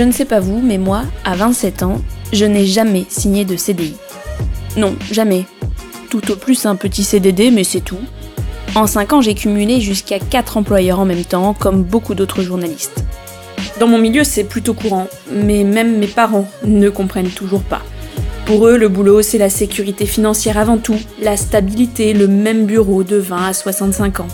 [0.00, 2.00] Je ne sais pas vous, mais moi, à 27 ans,
[2.32, 3.96] je n'ai jamais signé de CDI.
[4.78, 5.44] Non, jamais.
[6.08, 8.00] Tout au plus un petit CDD, mais c'est tout.
[8.74, 13.04] En 5 ans, j'ai cumulé jusqu'à 4 employeurs en même temps, comme beaucoup d'autres journalistes.
[13.78, 17.82] Dans mon milieu, c'est plutôt courant, mais même mes parents ne comprennent toujours pas.
[18.46, 23.04] Pour eux, le boulot, c'est la sécurité financière avant tout, la stabilité, le même bureau
[23.04, 24.28] de 20 à 65 ans.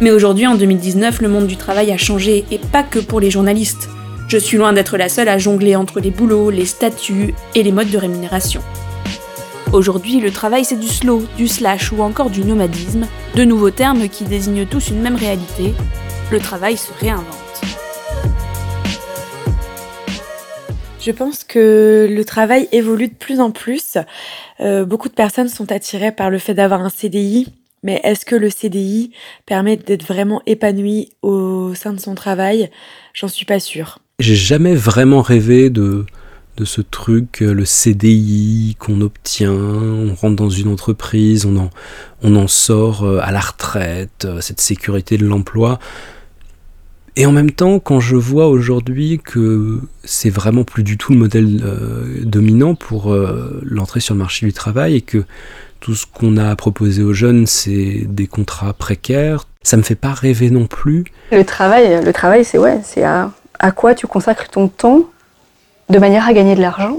[0.00, 3.30] Mais aujourd'hui, en 2019, le monde du travail a changé, et pas que pour les
[3.30, 3.90] journalistes.
[4.28, 7.70] Je suis loin d'être la seule à jongler entre les boulots, les statuts et les
[7.70, 8.60] modes de rémunération.
[9.72, 14.08] Aujourd'hui, le travail c'est du slow, du slash ou encore du nomadisme, de nouveaux termes
[14.08, 15.74] qui désignent tous une même réalité.
[16.32, 17.24] Le travail se réinvente.
[21.00, 23.96] Je pense que le travail évolue de plus en plus.
[24.58, 27.46] Euh, beaucoup de personnes sont attirées par le fait d'avoir un CDI,
[27.84, 29.12] mais est-ce que le CDI
[29.46, 32.72] permet d'être vraiment épanoui au sein de son travail?
[33.14, 34.00] J'en suis pas sûre.
[34.18, 36.06] J'ai jamais vraiment rêvé de,
[36.56, 41.70] de ce truc, euh, le CDI qu'on obtient, on rentre dans une entreprise, on en,
[42.22, 45.78] on en sort euh, à la retraite, euh, cette sécurité de l'emploi.
[47.14, 51.18] Et en même temps, quand je vois aujourd'hui que c'est vraiment plus du tout le
[51.18, 51.62] modèle
[52.24, 53.16] dominant pour
[53.62, 55.24] l'entrée sur le marché du travail et que
[55.80, 59.94] tout ce qu'on a à proposer aux jeunes, c'est des contrats précaires, ça me fait
[59.94, 61.04] pas rêver non plus.
[61.32, 65.00] Le travail, le travail, c'est ouais, c'est à, à quoi tu consacres ton temps
[65.88, 66.98] de manière à gagner de l'argent,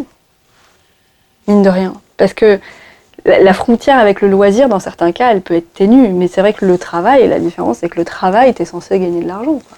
[1.47, 1.93] mine de rien.
[2.17, 2.59] Parce que
[3.25, 6.53] la frontière avec le loisir, dans certains cas, elle peut être ténue, mais c'est vrai
[6.53, 9.59] que le travail, la différence, c'est que le travail, t'es censé gagner de l'argent.
[9.67, 9.77] quoi.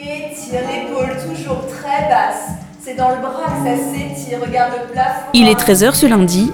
[0.00, 2.50] Étire l'épaule toujours très basse.
[2.80, 4.40] C'est dans le bras que ça s'étire.
[4.40, 5.26] Regarde le plafond.
[5.34, 6.52] Il est 13h ce lundi.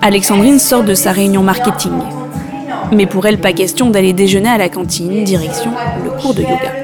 [0.00, 1.92] Alexandrine sort de sa réunion marketing.
[2.92, 5.72] Mais pour elle, pas question d'aller déjeuner à la cantine, direction
[6.04, 6.83] le cours de yoga.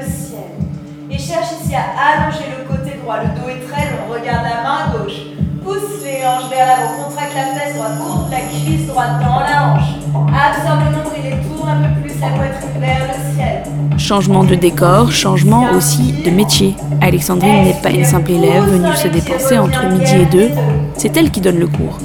[6.21, 7.03] Pousse les hanches vers l'avant.
[7.03, 7.97] Contracte la fesse droite.
[7.97, 9.89] Courbe la cuisse droite dans la hanche.
[10.13, 13.63] Absorbe le nombril et tourne un peu plus la poitrine vers le ciel.
[13.97, 16.75] Changement de décor, changement aussi de métier.
[17.01, 20.49] Alexandrine n'est pas une simple élève venue se dépenser entre midi et deux,
[20.95, 21.99] c'est elle qui donne le cours.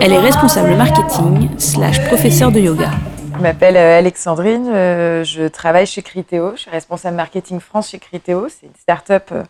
[0.00, 2.90] Elle est responsable marketing slash professeur de yoga.
[3.36, 7.98] Je m'appelle euh, Alexandrine, euh, je travaille chez Criteo, je suis responsable marketing France chez
[7.98, 8.46] Criteo.
[8.48, 9.42] C'est une start-up, euh,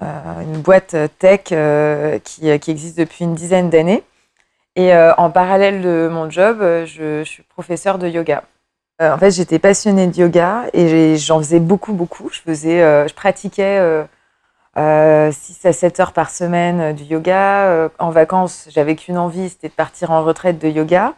[0.00, 4.04] une boîte tech euh, qui, euh, qui existe depuis une dizaine d'années.
[4.76, 8.44] Et euh, en parallèle de mon job, euh, je, suis professeur de yoga.
[9.02, 12.30] Euh, en fait, j'étais passionnée de yoga et j'en faisais beaucoup, beaucoup.
[12.32, 14.04] Je, faisais, euh, je pratiquais euh,
[14.76, 17.66] euh, 6 à 7 heures par semaine euh, du yoga.
[17.66, 21.14] Euh, en vacances, j'avais qu'une envie, c'était de partir en retraite de yoga.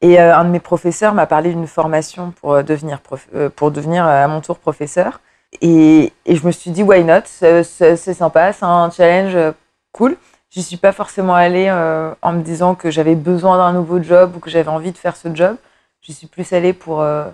[0.00, 2.98] Et euh, un de mes professeurs m'a parlé d'une formation pour euh, devenir,
[3.34, 5.20] euh, pour devenir euh, à mon tour professeur.
[5.60, 7.22] Et, je me suis dit, why not?
[7.24, 9.52] C'est sympa, c'est un challenge euh,
[9.92, 10.16] cool.
[10.50, 14.36] J'y suis pas forcément allée euh, en me disant que j'avais besoin d'un nouveau job
[14.36, 15.56] ou que j'avais envie de faire ce job.
[16.02, 17.24] J'y suis plus allée pour euh,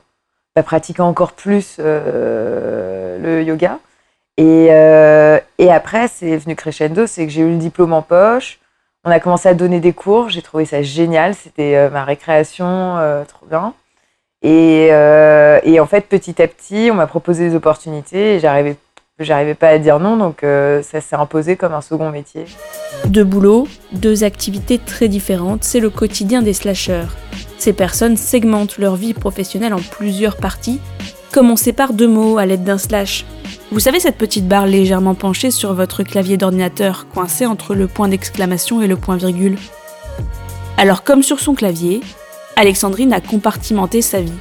[0.57, 3.79] bah, pratiquer encore plus le yoga.
[4.37, 4.71] Et,
[5.71, 8.59] après, c'est venu crescendo, c'est que j'ai eu le diplôme en poche.
[9.05, 13.47] On a commencé à donner des cours, j'ai trouvé ça génial, c'était ma récréation, trop
[13.47, 13.75] bien.
[14.43, 18.77] Et, euh, et en fait, petit à petit, on m'a proposé des opportunités et j'arrivais,
[19.19, 22.47] j'arrivais pas à dire non, donc euh, ça s'est imposé comme un second métier.
[23.07, 27.17] Deux boulots, deux activités très différentes, c'est le quotidien des slasheurs.
[27.59, 30.81] Ces personnes segmentent leur vie professionnelle en plusieurs parties,
[31.33, 33.27] comme on sépare deux mots à l'aide d'un slash.
[33.71, 38.09] Vous savez cette petite barre légèrement penchée sur votre clavier d'ordinateur, coincée entre le point
[38.09, 39.59] d'exclamation et le point virgule?
[40.79, 42.01] Alors comme sur son clavier,
[42.57, 44.39] Alexandrine a compartimenté sa vie.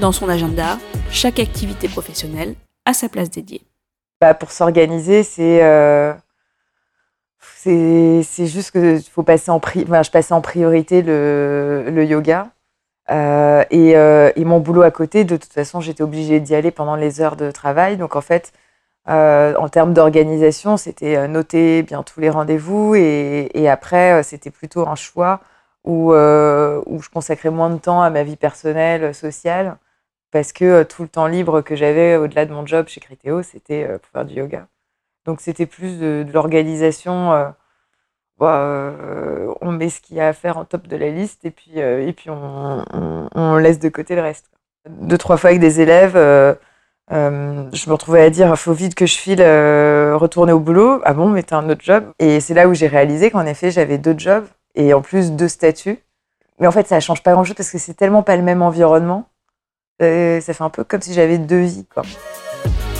[0.00, 0.78] Dans son agenda,
[1.10, 2.54] chaque activité professionnelle
[2.84, 3.62] a sa place dédiée.
[4.20, 6.12] Bah, pour s'organiser, c'est euh,
[7.38, 12.48] c'est juste que faut passer en je passais en priorité le, yoga.
[13.10, 16.70] Euh, et, euh, et, mon boulot à côté, de toute façon, j'étais obligée d'y aller
[16.70, 17.96] pendant les heures de travail.
[17.96, 18.52] Donc, en fait,
[19.06, 22.94] en termes d'organisation, c'était noter bien tous les rendez-vous.
[22.94, 25.40] Et après, c'était plutôt un choix
[25.84, 29.76] où, où je consacrais moins de temps à ma vie personnelle, sociale,
[30.30, 33.86] parce que tout le temps libre que j'avais au-delà de mon job chez Criteo, c'était
[33.98, 34.66] pour faire du yoga.
[35.26, 37.52] Donc, c'était plus de, l'organisation
[38.38, 41.44] bah, euh, on met ce qu'il y a à faire en top de la liste
[41.44, 44.50] et puis, euh, et puis on, laisse de côté le reste.
[44.88, 46.54] Deux, trois fois avec des élèves, euh,
[47.12, 50.60] euh je me retrouvais à dire il faut vite que je file euh, retourner au
[50.60, 51.00] boulot.
[51.04, 52.12] Ah bon, mais t'as un autre job?
[52.18, 55.48] Et c'est là où j'ai réalisé qu'en effet, j'avais deux jobs et en plus deux
[55.48, 55.98] statuts.
[56.58, 58.62] Mais en fait, ça change pas grand chose parce que c'est tellement pas le même
[58.62, 59.28] environnement.
[60.00, 61.86] ça fait un peu comme si j'avais deux vies.
[61.92, 62.04] Quoi.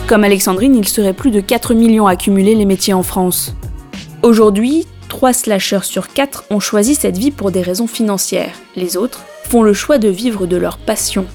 [0.08, 3.54] Comme Alexandrine, il serait plus de 4 millions à cumuler les métiers en France.
[4.22, 8.54] Aujourd'hui, 3 slashers sur 4 ont choisi cette vie pour des raisons financières.
[8.76, 11.26] Les autres font le choix de vivre de leur passion.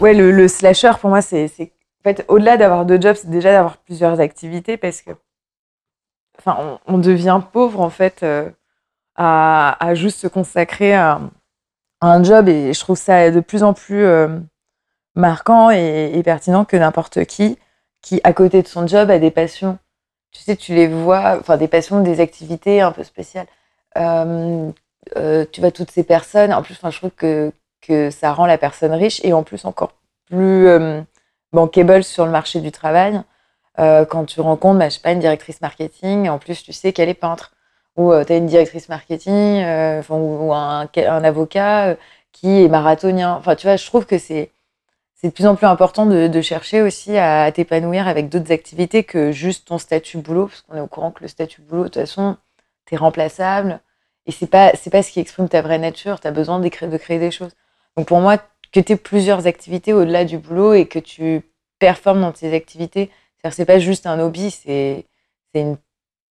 [0.00, 1.44] Ouais, le, le slasher, pour moi, c'est.
[1.54, 5.12] En fait, au-delà d'avoir deux jobs, c'est déjà d'avoir plusieurs activités parce que.
[6.38, 8.50] Enfin, on, devient pauvre, en fait, euh,
[9.16, 11.20] à, juste se consacrer à,
[12.00, 14.28] un job et je trouve ça de plus en plus euh,
[15.14, 17.58] marquant et, pertinent que n'importe qui
[18.00, 19.78] qui, à côté de son job, a des passions
[20.32, 23.46] tu sais, tu les vois, enfin des passions, des activités un peu spéciales.
[23.98, 24.72] Euh,
[25.52, 26.54] tu vois toutes ces personnes.
[26.54, 27.52] En plus, je trouve que,
[27.82, 29.92] que ça rend la personne riche et en plus encore
[30.26, 30.68] plus
[31.52, 33.22] bankable sur le marché du travail.
[33.78, 36.92] Euh, quand tu rencontres, bah, je sais pas, une directrice marketing, en plus tu sais
[36.92, 37.52] qu'elle est peintre,
[37.96, 40.88] ou euh, tu as une directrice marketing, euh, ou un,
[41.24, 41.96] avocat
[42.32, 43.34] qui est marathonien.
[43.38, 44.50] Enfin, tu vois, je trouve que c'est
[45.22, 49.68] de plus en plus important de, chercher aussi à, t'épanouir avec d'autres activités que juste
[49.68, 52.36] ton statut boulot, parce qu'on est au courant que le statut boulot, de toute façon,
[52.86, 53.80] t'es remplaçable.
[54.26, 56.20] Et c'est pas, pas ce qui exprime ta vraie nature.
[56.20, 57.52] Tu as besoin de créer, de créer des choses.
[57.96, 58.38] Donc pour moi,
[58.72, 61.42] que tu aies plusieurs activités au-delà du boulot et que tu
[61.78, 63.10] performes dans tes activités,
[63.50, 65.06] c'est pas juste un hobby, c'est
[65.54, 65.76] une,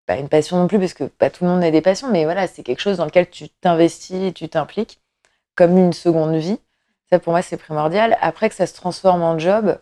[0.07, 2.25] pas une passion non plus, parce que pas tout le monde a des passions, mais
[2.25, 5.01] voilà, c'est quelque chose dans lequel tu t'investis et tu t'impliques
[5.57, 6.59] comme une seconde vie.
[7.11, 8.17] Ça, pour moi, c'est primordial.
[8.21, 9.79] Après que ça se transforme en job,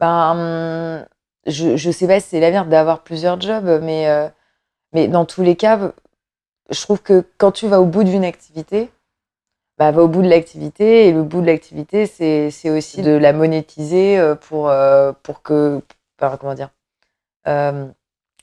[0.00, 1.06] ben,
[1.46, 4.28] je, je sais pas si c'est l'avenir d'avoir plusieurs jobs, mais, euh,
[4.92, 5.92] mais dans tous les cas,
[6.70, 8.90] je trouve que quand tu vas au bout d'une activité,
[9.78, 11.08] bah, va au bout de l'activité.
[11.08, 15.80] Et le bout de l'activité, c'est aussi de la monétiser euh, pour, euh, pour que.
[16.18, 16.70] Comment dire
[17.46, 17.86] euh,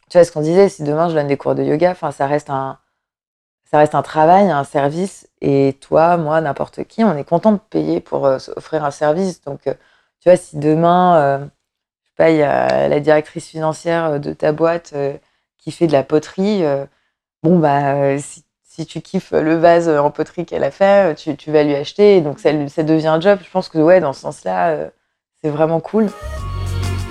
[0.09, 2.49] Tu vois, ce qu'on disait, si demain je donne des cours de yoga, ça reste
[2.49, 5.27] un travail, un service.
[5.41, 9.41] Et toi, moi, n'importe qui, on est content de payer pour euh, offrir un service.
[9.41, 9.73] Donc, euh,
[10.19, 11.39] tu vois, si demain,
[12.03, 14.95] je sais pas, il y a la directrice financière de ta boîte
[15.57, 16.63] qui fait de la poterie,
[17.43, 21.75] bon, bah, si, tu kiffes le vase en poterie qu'elle a fait, tu, vas lui
[21.75, 22.21] acheter.
[22.21, 23.39] Donc, ça, devient un job.
[23.43, 24.89] Je pense que, ouais, dans ce sens-là,
[25.43, 26.09] c'est vraiment cool.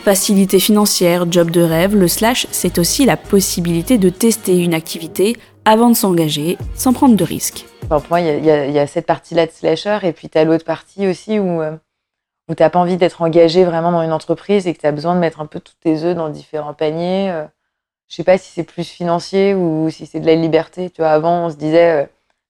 [0.04, 5.34] Facilité financière, job de rêve, le slash, c'est aussi la possibilité de tester une activité
[5.64, 7.64] avant de s'engager, sans prendre de risques.
[7.88, 11.08] Pour moi, il y, a cette partie-là de slasher, et puis tu as l'autre partie
[11.08, 11.74] aussi où, euh,
[12.50, 14.92] où tu n'as pas envie d'être engagé vraiment dans une entreprise et que tu as
[14.92, 17.30] besoin de mettre un peu tous tes œufs dans différents paniers.
[17.30, 17.46] Euh,
[18.08, 20.90] je sais pas si c'est plus financier ou si c'est de la liberté.
[20.90, 22.06] Tu vois, avant, on se disait, euh,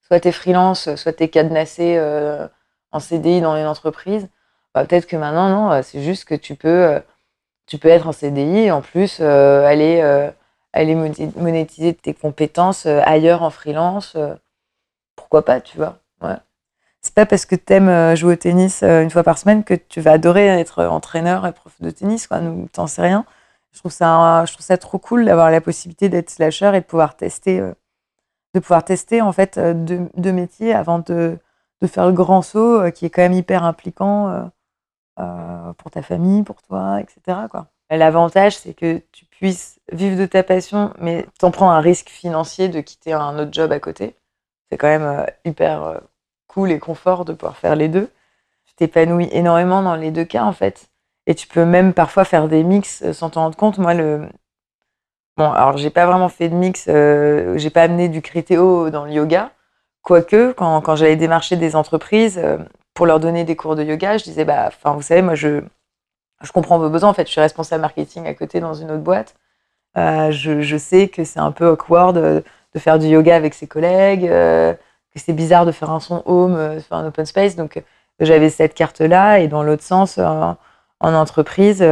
[0.08, 2.00] soit tu es freelance, soit tu es cadenassé
[2.90, 4.28] en CDI dans une entreprise.
[4.74, 7.00] Bah, Peut-être que maintenant, non, c'est juste que tu peux,
[7.66, 10.32] tu peux être en CDI et en plus aller
[10.74, 10.94] aller
[11.36, 14.34] monétiser tes compétences euh, ailleurs en freelance, euh,
[15.16, 15.98] pourquoi pas, tu vois.
[16.20, 16.36] Ouais.
[17.00, 19.74] C'est pas parce que tu aimes euh, jouer au tennis une fois par semaine que
[19.74, 22.40] tu vas adorer être entraîneur et prof de tennis, quoi.
[22.72, 23.24] T'en sais rien.
[23.72, 27.58] Je trouve ça, trop cool d'avoir la possibilité d'être slasher et de pouvoir tester,
[28.54, 31.36] de pouvoir tester en fait deux, métiers avant de,
[31.86, 34.48] faire le grand saut qui est quand même hyper impliquant
[35.20, 37.38] euh, pour ta famille, pour toi, etc.
[37.88, 42.68] L'avantage, c'est que tu puisses vivre de ta passion, mais t'en prends un risque financier
[42.68, 44.16] de quitter un autre job à côté.
[44.68, 45.98] C'est quand même euh, hyper euh,
[46.48, 48.10] cool et confort de pouvoir faire les deux.
[48.66, 50.88] Tu t'épanouis énormément dans les deux cas, en fait.
[51.26, 53.78] Et tu peux même parfois faire des mix sans t'en rendre compte.
[53.78, 54.28] Moi, le.
[55.36, 59.04] Bon, alors, j'ai pas vraiment fait de mix, euh, j'ai pas amené du critéo dans
[59.04, 59.52] le yoga.
[60.02, 62.40] Quoique, quand, quand j'allais démarcher des entreprises
[62.94, 65.62] pour leur donner des cours de yoga, je disais, bah, enfin, vous savez, moi, je
[66.44, 67.10] je comprends vos besoins.
[67.10, 69.34] En fait, je suis responsable marketing à côté dans une autre boîte.
[69.96, 73.54] Euh, je, je, sais que c'est un peu awkward de, de, faire du yoga avec
[73.54, 77.26] ses collègues, euh, que c'est bizarre de faire un son home euh, sur un open
[77.26, 77.56] space.
[77.56, 77.82] Donc,
[78.20, 79.40] j'avais cette carte-là.
[79.40, 80.56] Et dans l'autre sens, en
[81.00, 81.84] entreprise,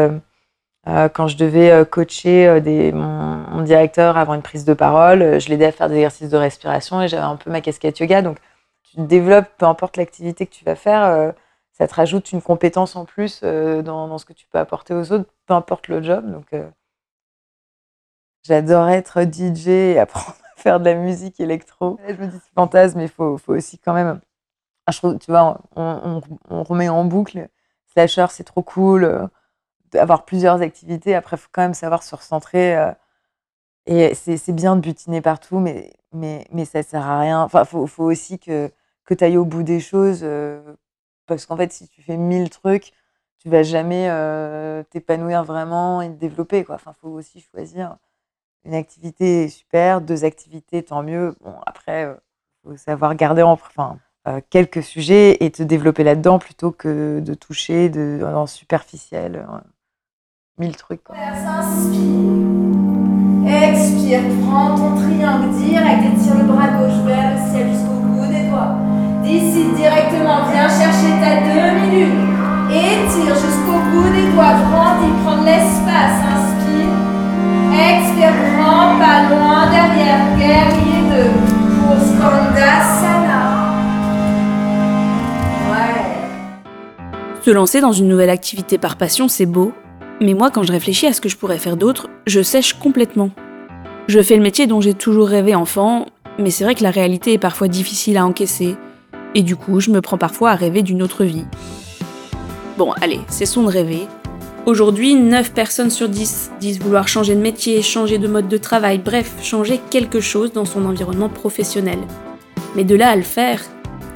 [0.86, 5.72] quand je devais coacher des, mon, directeur avant une prise de parole, je l'aidais à
[5.72, 8.22] faire des exercices de respiration et j'avais un peu ma casquette yoga.
[8.22, 8.38] Donc,
[8.94, 11.34] tu développes, peu importe l'activité que tu vas faire,
[11.72, 15.12] ça te rajoute une compétence en plus dans, dans, ce que tu peux apporter aux
[15.12, 16.30] autres, peu importe le job.
[16.30, 16.52] Donc,
[18.44, 21.98] J'adore être DJ et apprendre à faire de la musique électro.
[22.08, 24.20] Je me dis, c'est fantasme, mais il faut, faut, aussi quand même.
[24.90, 26.20] Je trouve, tu vois, on,
[26.50, 27.48] on, remet en boucle.
[27.92, 29.04] Slasher, c'est trop cool.
[29.04, 29.26] Euh,
[29.92, 31.14] d'avoir plusieurs activités.
[31.14, 32.76] Après, il faut quand même savoir se recentrer.
[32.76, 32.92] Euh,
[33.86, 37.42] et c'est bien de butiner partout, mais, mais, mais ça sert à rien.
[37.42, 38.70] Enfin, il faut, faut, aussi que,
[39.04, 40.20] que tu ailles au bout des choses.
[40.22, 40.60] Euh,
[41.26, 42.92] parce qu'en fait, si tu fais mille trucs,
[43.38, 44.08] tu vas jamais
[44.90, 46.64] t'épanouir vraiment et te développer.
[46.64, 46.76] Quoi.
[46.76, 47.96] Enfin, faut aussi choisir
[48.64, 51.34] une activité super, deux activités, tant mieux.
[51.42, 52.14] Bon, après, euh,
[52.62, 57.88] faut savoir garder enfin, euh, quelques sujets et te développer là-dedans plutôt que de toucher
[57.88, 59.58] de, dans superficiel euh,
[60.58, 61.02] mille trucs.
[63.44, 67.91] Expire, prends ton triangle direct et tire le bras gauche vers le ciel
[69.22, 72.26] D'ici directement, viens chercher ta demi-lune.
[72.70, 76.18] Étire jusqu'au bout des doigts, grandis, prends l'espace.
[76.34, 76.92] Inspire.
[77.72, 78.32] Expire
[78.98, 81.30] pas loin derrière, guerrier 2
[81.80, 83.42] pour Skandasana.
[85.70, 86.00] Ouais.
[87.42, 89.72] Se lancer dans une nouvelle activité par passion, c'est beau,
[90.20, 93.30] mais moi, quand je réfléchis à ce que je pourrais faire d'autre, je sèche complètement.
[94.08, 96.06] Je fais le métier dont j'ai toujours rêvé enfant,
[96.38, 98.76] mais c'est vrai que la réalité est parfois difficile à encaisser,
[99.34, 101.44] et du coup, je me prends parfois à rêver d'une autre vie.
[102.78, 104.06] Bon, allez, cessons de rêver,
[104.64, 108.98] Aujourd'hui, 9 personnes sur 10 disent vouloir changer de métier, changer de mode de travail,
[108.98, 111.98] bref, changer quelque chose dans son environnement professionnel.
[112.76, 113.60] Mais de là à le faire,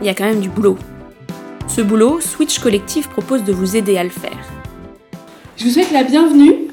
[0.01, 0.79] il y a quand même du boulot.
[1.67, 4.39] Ce boulot, Switch Collectif propose de vous aider à le faire.
[5.57, 6.69] Je vous souhaite la bienvenue.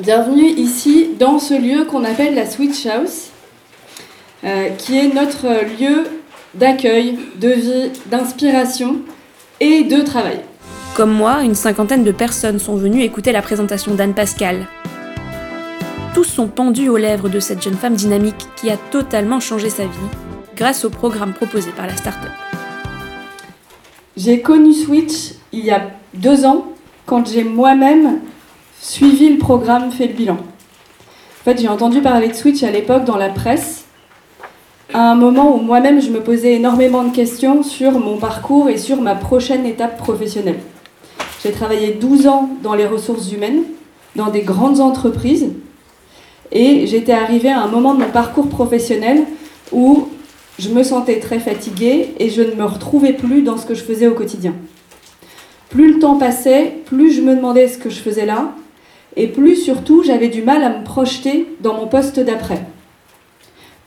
[0.00, 3.28] Bienvenue ici dans ce lieu qu'on appelle la Switch House,
[4.42, 5.46] euh, qui est notre
[5.80, 6.06] lieu
[6.54, 8.96] d'accueil, de vie, d'inspiration
[9.60, 10.40] et de travail.
[10.94, 14.66] Comme moi, une cinquantaine de personnes sont venues écouter la présentation d'Anne Pascal.
[16.14, 19.84] Tous sont pendus aux lèvres de cette jeune femme dynamique qui a totalement changé sa
[19.84, 20.10] vie
[20.56, 22.32] grâce au programme proposé par la start-up.
[24.16, 26.66] J'ai connu Switch il y a deux ans
[27.06, 28.20] quand j'ai moi-même
[28.80, 30.34] suivi le programme Fait le bilan.
[30.34, 33.84] En fait, j'ai entendu parler de Switch à l'époque dans la presse,
[34.92, 38.76] à un moment où moi-même je me posais énormément de questions sur mon parcours et
[38.76, 40.58] sur ma prochaine étape professionnelle.
[41.42, 43.62] J'ai travaillé 12 ans dans les ressources humaines,
[44.16, 45.48] dans des grandes entreprises,
[46.52, 49.24] et j'étais arrivée à un moment de mon parcours professionnel
[49.72, 50.08] où
[50.58, 53.84] je me sentais très fatiguée et je ne me retrouvais plus dans ce que je
[53.84, 54.54] faisais au quotidien.
[55.68, 58.52] Plus le temps passait, plus je me demandais ce que je faisais là,
[59.16, 62.66] et plus surtout j'avais du mal à me projeter dans mon poste d'après.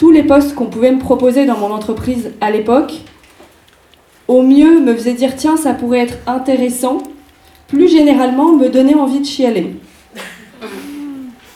[0.04, 2.92] Tous les postes qu'on pouvait me proposer dans mon entreprise à l'époque,
[4.28, 6.98] au mieux me faisaient dire tiens ça pourrait être intéressant,
[7.70, 9.78] plus généralement me donnait envie de chialer.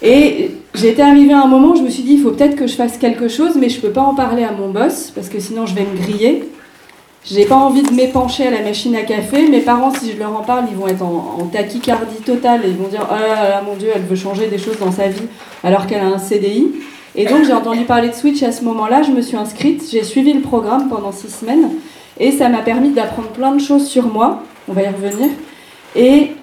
[0.01, 2.67] Et j'étais arrivée à un moment où je me suis dit, il faut peut-être que
[2.67, 5.27] je fasse quelque chose, mais je ne peux pas en parler à mon boss, parce
[5.27, 6.47] que sinon je vais me griller.
[7.29, 9.49] J'ai pas envie de m'épancher à la machine à café.
[9.49, 12.77] Mes parents, si je leur en parle, ils vont être en, tachycardie totale et ils
[12.77, 15.27] vont dire Oh mon Dieu, elle veut changer des choses dans sa vie
[15.65, 16.71] alors qu'elle a un CDI.
[17.19, 19.01] Et donc j'ai entendu parler de Switch à ce moment-là.
[19.01, 21.71] Je me suis inscrite, j'ai suivi le programme pendant six semaines
[22.19, 24.43] et ça m'a permis d'apprendre plein de choses sur moi.
[24.69, 25.29] On va y revenir
[25.95, 26.33] et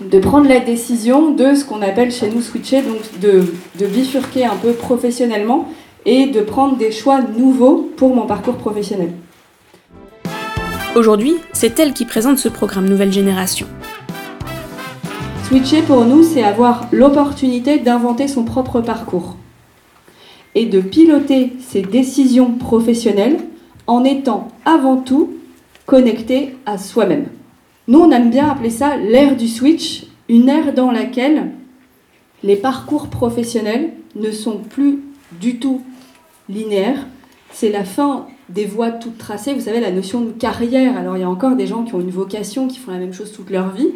[0.00, 4.46] de prendre la décision de ce qu'on appelle chez nous switcher, donc de, de, bifurquer
[4.46, 5.68] un peu professionnellement
[6.06, 9.10] et de prendre des choix nouveaux pour mon parcours professionnel.
[10.94, 13.66] Aujourd'hui, c'est elle qui présente ce programme Nouvelle Génération.
[15.48, 19.36] Switcher pour nous, c'est avoir l'opportunité d'inventer son propre parcours
[20.58, 23.38] et de piloter ses décisions professionnelles
[23.86, 25.34] en étant avant tout
[25.86, 27.26] connecté à soi-même.
[27.86, 31.52] Nous, on aime bien appeler ça l'ère du switch, une ère dans laquelle
[32.42, 34.98] les parcours professionnels ne sont plus
[35.40, 35.80] du tout
[36.48, 37.06] linéaires.
[37.52, 39.54] C'est la fin des voies toutes tracées.
[39.54, 40.96] Vous savez, la notion de carrière.
[40.96, 43.14] Alors, il y a encore des gens qui ont une vocation, qui font la même
[43.14, 43.90] chose toute leur vie.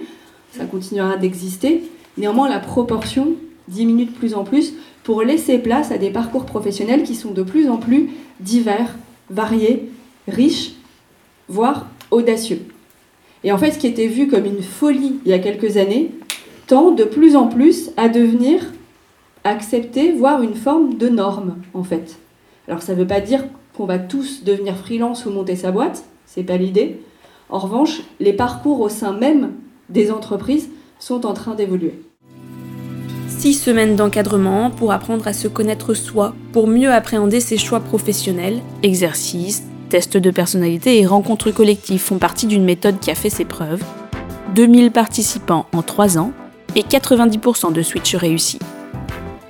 [0.52, 1.82] Ça continuera d'exister.
[2.18, 3.32] Néanmoins, la proportion
[3.66, 7.42] diminue de plus en plus pour laisser place à des parcours professionnels qui sont de
[7.42, 8.96] plus en plus divers,
[9.30, 9.90] variés,
[10.28, 10.72] riches,
[11.48, 12.62] voire audacieux.
[13.44, 16.12] Et en fait, ce qui était vu comme une folie il y a quelques années
[16.66, 18.72] tend de plus en plus à devenir
[19.44, 22.18] accepté, voire une forme de norme, en fait.
[22.68, 23.44] Alors ça ne veut pas dire
[23.76, 27.00] qu'on va tous devenir freelance ou monter sa boîte, c'est pas l'idée.
[27.48, 29.52] En revanche, les parcours au sein même
[29.88, 31.94] des entreprises sont en train d'évoluer.
[33.42, 38.60] Six semaines d'encadrement pour apprendre à se connaître soi, pour mieux appréhender ses choix professionnels,
[38.84, 43.44] exercices, tests de personnalité et rencontres collectives font partie d'une méthode qui a fait ses
[43.44, 43.82] preuves.
[44.54, 46.30] 2000 participants en 3 ans
[46.76, 48.60] et 90% de switch réussis.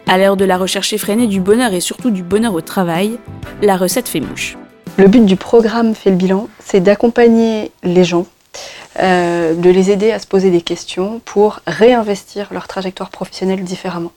[0.06, 3.18] À l'heure de la recherche effrénée du bonheur et surtout du bonheur au travail,
[3.60, 4.56] la recette fait mouche.
[4.96, 8.24] Le but du programme Fait le bilan, c'est d'accompagner les gens,
[8.98, 14.12] euh, de les aider à se poser des questions pour réinvestir leur trajectoire professionnelle différemment.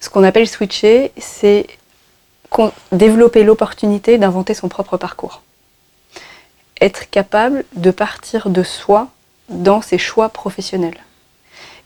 [0.00, 1.66] Ce qu'on appelle switcher, c'est
[2.92, 5.42] développer l'opportunité d'inventer son propre parcours.
[6.80, 9.08] Être capable de partir de soi
[9.48, 10.98] dans ses choix professionnels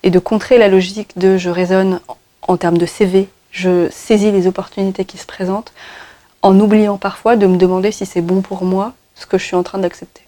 [0.03, 2.01] et de contrer la logique de je raisonne
[2.43, 5.73] en termes de CV, je saisis les opportunités qui se présentent
[6.43, 9.57] en oubliant parfois de me demander si c'est bon pour moi ce que je suis
[9.57, 10.23] en train d'accepter.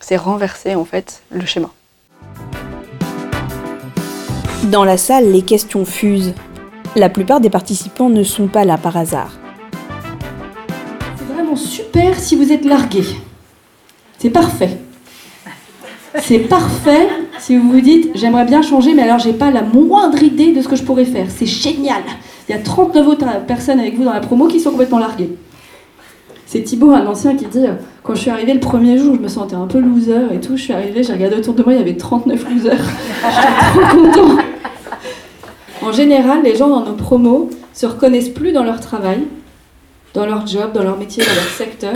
[0.00, 1.70] C'est renverser en fait le schéma.
[4.64, 6.34] Dans la salle, les questions fusent.
[6.96, 9.32] La plupart des participants ne sont pas là par hasard.
[11.16, 13.04] C'est vraiment super si vous êtes largué.
[14.18, 14.78] C'est parfait.
[16.20, 20.22] C'est parfait si vous vous dites j'aimerais bien changer, mais alors j'ai pas la moindre
[20.22, 21.26] idée de ce que je pourrais faire.
[21.28, 22.02] C'est génial.
[22.48, 25.36] Il y a 39 autres personnes avec vous dans la promo qui sont complètement larguées.
[26.46, 27.66] C'est Thibaut, un ancien, qui dit
[28.08, 30.56] Quand je suis arrivée le premier jour, je me sentais un peu loser et tout.
[30.56, 32.72] Je suis arrivée, j'ai regardé autour de moi, il y avait 39 losers.
[33.22, 34.42] J'étais trop content.
[35.82, 39.24] En général, les gens dans nos promos se reconnaissent plus dans leur travail,
[40.14, 41.92] dans leur job, dans leur métier, dans leur secteur.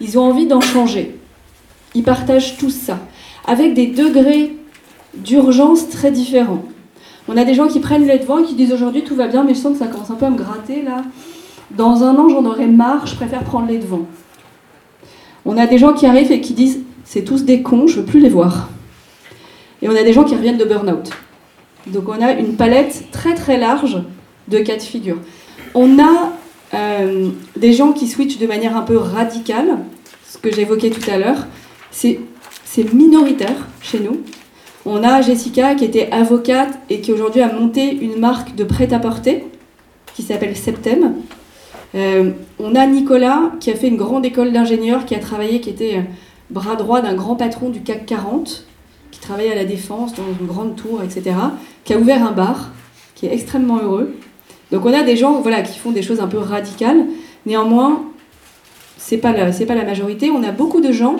[0.00, 1.18] Ils ont envie d'en changer.
[1.94, 2.98] Ils partagent tout ça
[3.46, 4.56] avec des degrés
[5.14, 6.64] d'urgence très différents.
[7.28, 9.44] On a des gens qui prennent les devants et qui disent aujourd'hui tout va bien,
[9.44, 11.02] mais je sens que ça commence un peu à me gratter là.
[11.70, 14.06] Dans un an, j'en aurai marre, je préfère prendre les devants.
[15.52, 18.04] On a des gens qui arrivent et qui disent c'est tous des cons, je veux
[18.06, 18.68] plus les voir.
[19.82, 21.10] Et on a des gens qui reviennent de burn-out.
[21.88, 24.00] Donc on a une palette très très large
[24.46, 25.16] de cas de figure.
[25.74, 26.32] On a
[26.74, 29.78] euh, des gens qui switchent de manière un peu radicale,
[30.24, 31.48] ce que j'évoquais tout à l'heure.
[31.90, 32.20] C'est
[32.64, 34.20] c'est minoritaire chez nous.
[34.86, 39.46] On a Jessica qui était avocate et qui aujourd'hui a monté une marque de prêt-à-porter
[40.14, 41.14] qui s'appelle Septem.
[41.94, 45.70] Euh, on a Nicolas qui a fait une grande école d'ingénieur, qui a travaillé, qui
[45.70, 46.02] était euh,
[46.50, 48.66] bras droit d'un grand patron du CAC 40,
[49.10, 51.36] qui travaillait à la défense dans une grande tour, etc.,
[51.84, 52.70] qui a ouvert un bar,
[53.14, 54.14] qui est extrêmement heureux.
[54.70, 57.06] Donc on a des gens voilà, qui font des choses un peu radicales.
[57.44, 58.04] Néanmoins,
[58.96, 60.30] c'est pas pas la majorité.
[60.30, 61.16] On a beaucoup de gens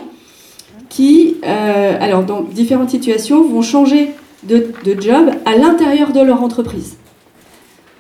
[0.89, 4.11] qui, euh, alors dans différentes situations, vont changer
[4.45, 6.97] de, job à l'intérieur de leur entreprise.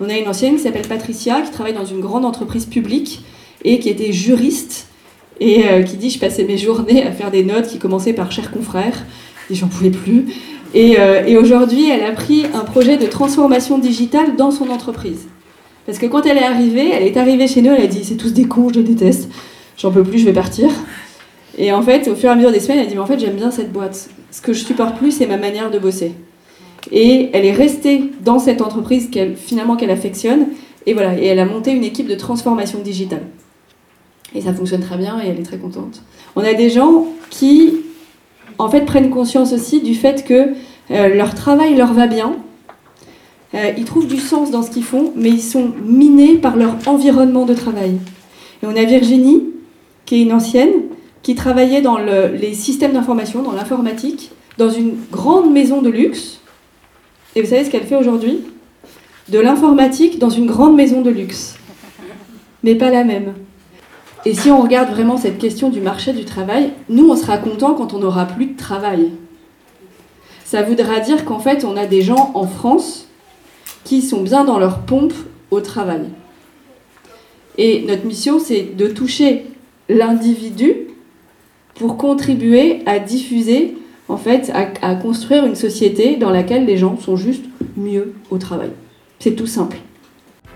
[0.01, 3.23] On a une ancienne qui s'appelle Patricia, qui travaille dans une grande entreprise publique
[3.65, 4.87] et qui était juriste
[5.41, 8.33] et euh, qui dit je passais mes journées à faire des notes qui commençaient par
[8.33, 9.05] cher confrère
[9.51, 10.27] et j'en pouvais plus.
[10.73, 15.29] Et, euh, et aujourd'hui, elle a pris un projet de transformation digitale dans son entreprise.
[15.85, 18.17] Parce que quand elle est arrivée, elle est arrivée chez nous, elle a dit c'est
[18.17, 19.29] tous des cons, je déteste,
[19.77, 20.71] j'en peux plus, je vais partir.
[21.59, 23.19] Et en fait, au fur et à mesure des semaines, elle dit Mais en fait,
[23.19, 24.09] j'aime bien cette boîte.
[24.31, 26.13] Ce que je supporte plus, c'est ma manière de bosser.
[26.93, 30.47] Et elle est restée dans cette entreprise qu'elle, finalement qu'elle affectionne.
[30.87, 33.23] Et voilà, et elle a monté une équipe de transformation digitale.
[34.35, 36.03] Et ça fonctionne très bien et elle est très contente.
[36.37, 37.77] On a des gens qui,
[38.59, 40.55] en fait, prennent conscience aussi du fait que
[40.91, 42.37] euh, leur travail leur va bien.
[43.55, 46.77] Euh, ils trouvent du sens dans ce qu'ils font, mais ils sont minés par leur
[46.87, 47.97] environnement de travail.
[48.63, 49.45] Et on a Virginie,
[50.07, 50.71] qui est une ancienne,
[51.23, 56.40] qui travaillait dans les systèmes d'information, dans l'informatique, dans une grande maison de luxe.
[57.35, 58.41] Et vous savez ce qu'elle fait aujourd'hui?
[59.29, 61.57] De l'informatique dans une grande maison de luxe.
[62.63, 63.35] Mais pas la même.
[64.27, 67.75] Et si on regarde vraiment cette question du marché du travail, nous, on sera content
[67.75, 69.13] quand on n'aura plus de travail.
[70.45, 73.07] Ça voudra dire qu'en fait, on a des gens en France
[73.85, 75.15] qui sont bien dans leur pompe
[75.51, 76.03] au travail.
[77.57, 79.47] Et notre mission, c'est de toucher
[79.89, 80.75] l'individu
[81.77, 83.77] pour contribuer à diffuser,
[84.11, 84.51] en fait,
[84.83, 87.45] à, construire une société dans laquelle les gens sont juste
[87.77, 88.71] mieux au travail.
[89.21, 89.79] C'est tout simple.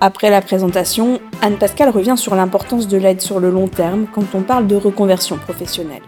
[0.01, 4.25] Après la présentation, Anne Pascal revient sur l'importance de l'aide sur le long terme quand
[4.35, 6.03] on parle de reconversion professionnelle.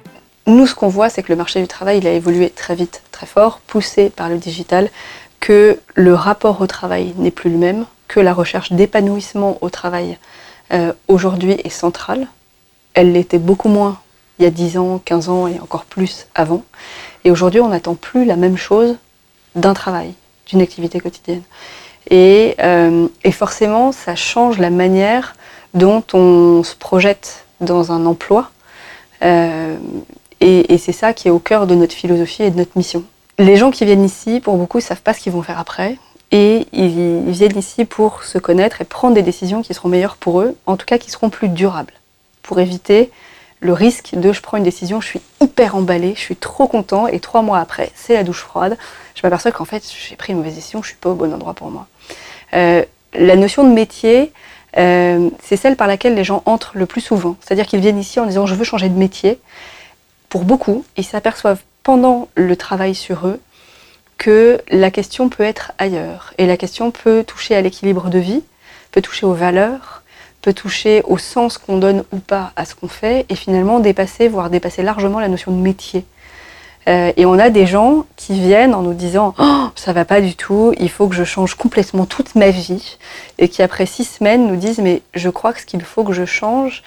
[0.49, 3.03] Nous, ce qu'on voit, c'est que le marché du travail il a évolué très vite,
[3.13, 4.91] très fort, poussé par le digital,
[5.39, 10.19] que le rapport au travail n'est plus le même, que la recherche d'épanouissement au travail
[10.73, 12.27] euh, aujourd'hui est centrale.
[12.95, 13.99] Elle l'était beaucoup moins
[14.39, 16.63] il y a 10 ans, 15 ans et encore plus avant.
[17.27, 18.95] Et aujourd'hui, on n'attend plus la même chose
[19.57, 20.15] d'un travail,
[20.47, 21.43] d'une activité quotidienne.
[22.09, 25.35] Et, euh, forcément, ça change la manière
[25.75, 28.53] dont on se projette dans un emploi.
[29.25, 29.77] Euh,
[30.41, 33.03] et, c'est ça qui est au cœur de notre philosophie et de notre mission.
[33.39, 35.99] Les gens qui viennent ici, pour beaucoup, ne savent pas ce qu'ils vont faire après.
[36.31, 40.43] Et ils viennent ici pour se connaître et prendre des décisions qui seront meilleures pour
[40.43, 41.95] eux, en tout cas qui seront plus durables,
[42.45, 43.11] pour éviter
[43.61, 47.07] le risque de je prends une décision, je suis hyper emballée, je suis trop content,
[47.07, 48.77] et trois mois après, c'est la douche froide.
[49.15, 51.55] Je m'aperçois qu'en fait, j'ai pris une mauvaise décision, je suis pas au bon endroit
[51.55, 51.87] pour moi.
[52.55, 54.33] Euh, la notion de métier,
[54.77, 57.37] euh, c'est celle par laquelle les gens entrent le plus souvent.
[57.41, 59.39] C'est-à-dire qu'ils viennent ici en disant je veux changer de métier.
[60.29, 63.41] Pour beaucoup, ils s'aperçoivent pendant le travail sur eux
[64.19, 66.35] que la question peut être ailleurs.
[66.39, 68.43] Et la question peut toucher à l'équilibre de vie,
[68.93, 70.03] peut toucher aux valeurs,
[70.47, 74.29] peut toucher au sens qu'on donne ou pas à ce qu'on fait, et finalement dépasser,
[74.29, 76.05] voire dépasser largement la notion de métier.
[76.87, 80.21] Euh, et on a des gens qui viennent en nous disant oh, ça va pas
[80.21, 82.97] du tout, il faut que je change complètement toute ma vie,
[83.39, 86.13] et qui après six semaines nous disent mais je crois que ce qu'il faut que
[86.13, 86.85] je change,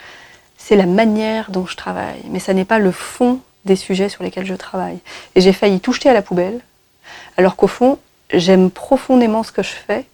[0.58, 4.24] c'est la manière dont je travaille, mais ça n'est pas le fond des sujets sur
[4.24, 5.00] lesquels je travaille.
[5.36, 6.62] Et j'ai failli tout jeter à la poubelle,
[7.36, 7.98] alors qu'au fond
[8.34, 10.06] j'aime profondément ce que je fais,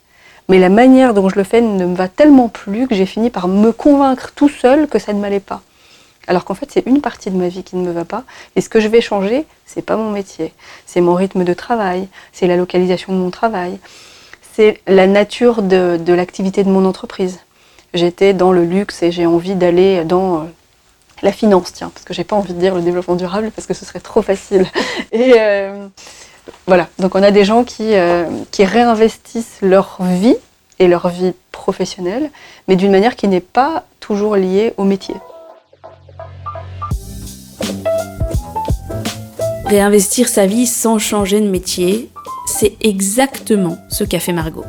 [0.48, 3.30] mais la manière dont je le fais ne me va tellement plus que j'ai fini
[3.30, 5.62] par me convaincre tout seul que ça ne m'allait pas.
[6.28, 8.24] Alors qu'en fait, c'est une partie de ma vie qui ne me va pas.
[8.56, 10.54] Et ce que je vais changer, c'est pas mon métier.
[10.86, 13.80] C'est mon rythme de travail, c'est la localisation de mon travail,
[14.54, 17.40] c'est la nature de, l'activité de mon entreprise.
[17.94, 20.44] J'étais dans le luxe et j'ai envie d'aller dans euh,
[21.22, 23.74] la finance, tiens, parce que j'ai pas envie de dire le développement durable parce que
[23.74, 24.66] ce serait trop facile.
[25.12, 25.88] Et euh,
[26.68, 30.36] voilà, donc on a des gens qui, euh, qui réinvestissent leur vie
[30.80, 32.30] et leur vie professionnelle,
[32.68, 35.16] mais d'une manière qui n'est pas toujours liée au métier.
[39.66, 42.10] Réinvestir sa vie sans changer de métier,
[42.46, 44.66] c'est exactement ce qu'a fait Margot.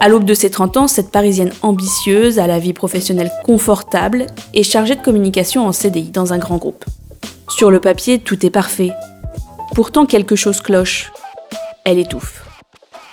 [0.00, 4.62] À l'aube de ses 30 ans, cette Parisienne ambitieuse a la vie professionnelle confortable et
[4.62, 6.84] chargée de communication en CDI dans un grand groupe.
[7.48, 8.90] Sur le papier, tout est parfait.
[9.74, 11.10] Pourtant, quelque chose cloche.
[11.84, 12.44] Elle étouffe.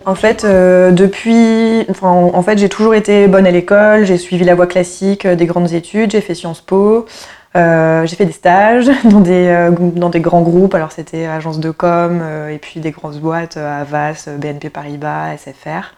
[0.06, 4.06] En fait, euh, depuis, en fait, j'ai toujours été bonne à l'école.
[4.06, 6.12] J'ai suivi la voie classique euh, des grandes études.
[6.12, 7.08] J'ai fait Sciences Po.
[7.56, 12.60] Euh, j'ai fait des stages dans des, grands groupes, alors c'était agence de com et
[12.60, 15.96] puis des grosses boîtes, Avas, BNP Paribas, SFR.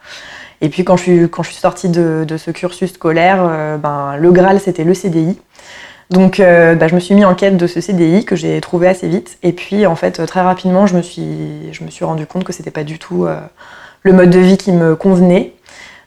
[0.62, 4.58] Et puis quand je suis, quand sortie de, de ce cursus scolaire, ben, le Graal
[4.58, 5.38] c'était le CDI.
[6.14, 9.08] Donc ben, je me suis mis en quête de ce CDI que j'ai trouvé assez
[9.08, 9.36] vite.
[9.42, 12.84] Et puis en fait très rapidement je me suis, je rendu compte que c'était pas
[12.84, 13.26] du tout
[14.04, 15.52] le mode de vie qui me convenait.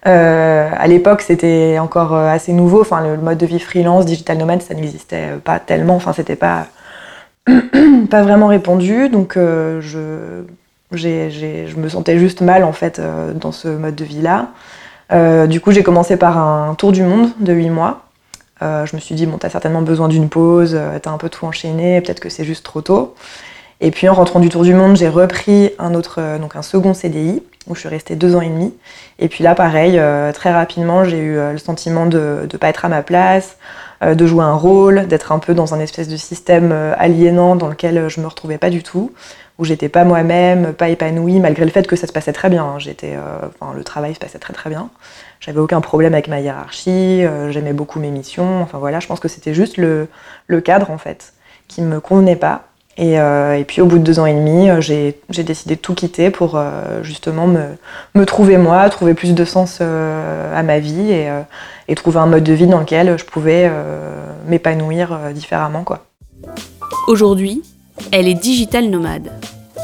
[0.05, 2.81] Euh, à l'époque, c'était encore euh, assez nouveau.
[2.81, 5.95] Enfin, le mode de vie freelance, digital nomade, ça n'existait pas tellement.
[5.95, 6.67] Enfin, c'était pas
[8.09, 9.09] pas vraiment répandu.
[9.09, 10.43] Donc, euh, je
[10.91, 14.49] je me sentais juste mal en fait euh, dans ce mode de vie là.
[15.11, 18.06] Euh, du coup, j'ai commencé par un tour du monde de 8 mois.
[18.61, 20.77] Je me suis dit bon, t'as certainement besoin d'une pause.
[21.01, 22.01] T'as un peu tout enchaîné.
[22.01, 23.15] Peut-être que c'est juste trop tôt.
[23.79, 26.93] Et puis en rentrant du tour du monde, j'ai repris un autre, donc un second
[26.95, 28.73] CDI où je suis restée deux ans et demi.
[29.19, 32.69] Et puis là, pareil, euh, très rapidement, j'ai eu euh, le sentiment de ne pas
[32.69, 33.57] être à ma place,
[34.03, 37.55] euh, de jouer un rôle, d'être un peu dans un espèce de système euh, aliénant
[37.55, 39.11] dans lequel je me retrouvais pas du tout,
[39.59, 42.63] où j'étais pas moi-même, pas épanouie, malgré le fait que ça se passait très bien.
[42.63, 42.79] hein.
[42.79, 44.89] J'étais, euh, enfin, le travail se passait très très bien.
[45.39, 48.61] J'avais aucun problème avec ma hiérarchie, euh, j'aimais beaucoup mes missions.
[48.61, 50.07] Enfin voilà, je pense que c'était juste le,
[50.63, 51.33] cadre en fait
[51.67, 52.63] qui me convenait pas.
[52.99, 55.79] Et, euh, et puis au bout de deux ans et demi, euh, j'ai décidé de
[55.79, 56.59] tout quitter pour
[57.03, 61.29] justement me, trouver moi, trouver plus de sens à ma vie et,
[61.87, 63.71] et trouver un mode de vie dans lequel je pouvais
[64.47, 65.85] m'épanouir différemment.
[67.07, 67.61] Aujourd'hui,
[68.11, 69.31] elle est digital nomade.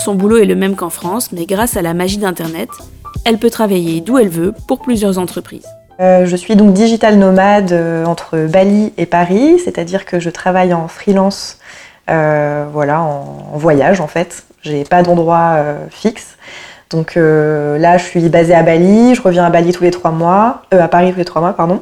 [0.03, 2.69] Son boulot est le même qu'en France, mais grâce à la magie d'Internet,
[3.25, 5.67] elle peut travailler d'où elle veut pour plusieurs entreprises.
[5.99, 10.73] Euh, je suis donc digital nomade euh, entre Bali et Paris, c'est-à-dire que je travaille
[10.73, 11.59] en freelance,
[12.09, 14.43] euh, voilà, en, voyage en fait.
[14.61, 15.57] J'ai pas d'endroit
[15.89, 16.37] fixe.
[16.93, 20.11] Donc euh, là, je suis basée à Bali, je reviens à Bali tous les trois
[20.11, 21.81] mois, euh, à Paris tous les trois mois, pardon.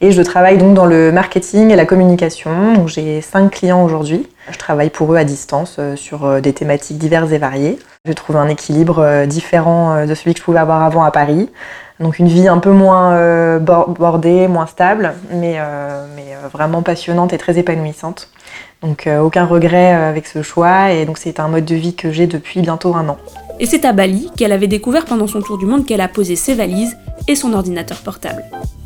[0.00, 2.86] Et je travaille donc dans le marketing et la communication.
[2.86, 4.26] J'ai cinq clients aujourd'hui.
[4.50, 7.78] Je travaille pour eux à distance euh, sur euh, des thématiques diverses et variées.
[8.06, 11.50] Je trouve un équilibre différent de celui que je pouvais avoir avant à Paris.
[12.00, 15.58] Donc une vie un peu moins bor- bordée, moins stable, mais,
[16.14, 18.30] mais vraiment passionnante et très épanouissante.
[18.80, 22.28] Donc aucun regret avec ce choix et donc c'est un mode de vie que j'ai
[22.28, 23.16] depuis bientôt un an.
[23.58, 26.36] Et c'est à Bali qu'elle avait découvert pendant son tour du monde qu'elle a posé
[26.36, 28.44] ses valises et son ordinateur portable.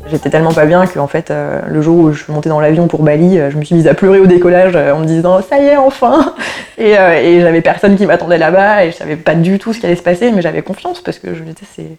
[0.09, 2.59] J'étais tellement pas bien que en fait, euh, le jour où je suis montée dans
[2.59, 5.05] l'avion pour Bali, euh, je me suis mise à pleurer au décollage euh, en me
[5.05, 6.33] disant ça y est enfin
[6.77, 9.79] Et, euh, et j'avais personne qui m'attendait là-bas et je savais pas du tout ce
[9.79, 11.97] qui allait se passer, mais j'avais confiance parce que je me disais c'est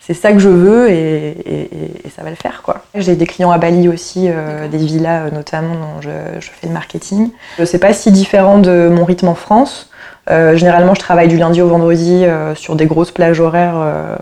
[0.00, 1.34] c'est ça que je veux et,
[2.16, 2.84] ça va le faire quoi.
[2.94, 4.28] J'ai des clients à Bali aussi,
[4.70, 7.30] des villas notamment dont je, je, fais le marketing.
[7.58, 9.90] Je sais pas si différent de mon rythme en France.
[10.28, 14.18] Généralement, je travaille du lundi au vendredi sur des grosses plages horaires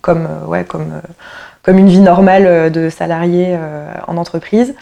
[0.00, 1.00] comme, ouais, comme
[1.66, 4.74] comme une vie normale euh, de salarié euh, en entreprise.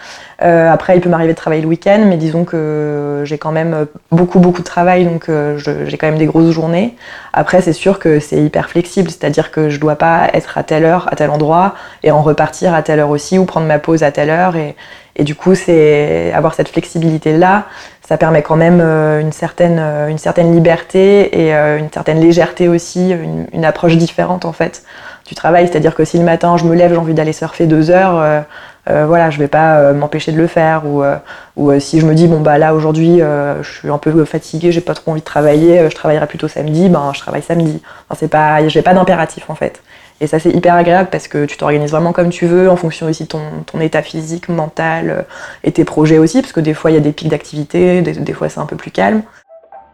[0.42, 3.87] Euh, après, il peut m'arriver de travailler le week-end, mais disons que j'ai quand même
[4.12, 6.96] beaucoup, beaucoup de travail, donc j'ai quand même des grosses journées.
[7.33, 10.64] Après, c'est sûr que c'est hyper flexible, c'est-à-dire que je ne dois pas être à
[10.64, 13.79] telle heure, à tel endroit, et en repartir à telle heure aussi, ou prendre ma
[13.79, 14.57] pause à telle heure.
[14.57, 14.74] Et,
[15.16, 17.66] et du coup, c'est avoir cette flexibilité-là,
[18.07, 23.47] ça permet quand même une, certaine, une certaine liberté et une certaine légèreté aussi, une,
[23.53, 24.83] une approche différente en fait
[25.27, 25.69] du travail.
[25.69, 28.40] C'est-à-dire que si le matin je me lève, j'ai envie d'aller surfer deux heures, euh,
[28.90, 30.87] euh, voilà, je vais pas euh, m'empêcher de le faire.
[30.87, 31.03] Ou,
[31.57, 34.81] ou si je me dis bon bah là aujourd'hui je suis un peu fatiguée, j'ai
[34.81, 37.83] pas trop envie de travailler, je travaillerai plutôt samedi, ben je travaille samedi.
[38.09, 39.83] Enfin, c'est pas, j'ai pas d'impératif en fait.
[40.20, 43.07] Et ça c'est hyper agréable parce que tu t'organises vraiment comme tu veux en fonction
[43.07, 45.27] aussi de ton, ton état physique, mental
[45.64, 48.12] et tes projets aussi, parce que des fois il y a des pics d'activité, des,
[48.12, 49.22] des fois c'est un peu plus calme.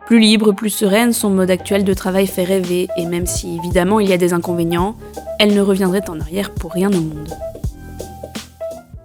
[0.07, 4.01] Plus libre, plus sereine, son mode actuel de travail fait rêver, et même si évidemment
[4.01, 4.97] il y a des inconvénients,
[5.39, 7.29] elle ne reviendrait en arrière pour rien au monde.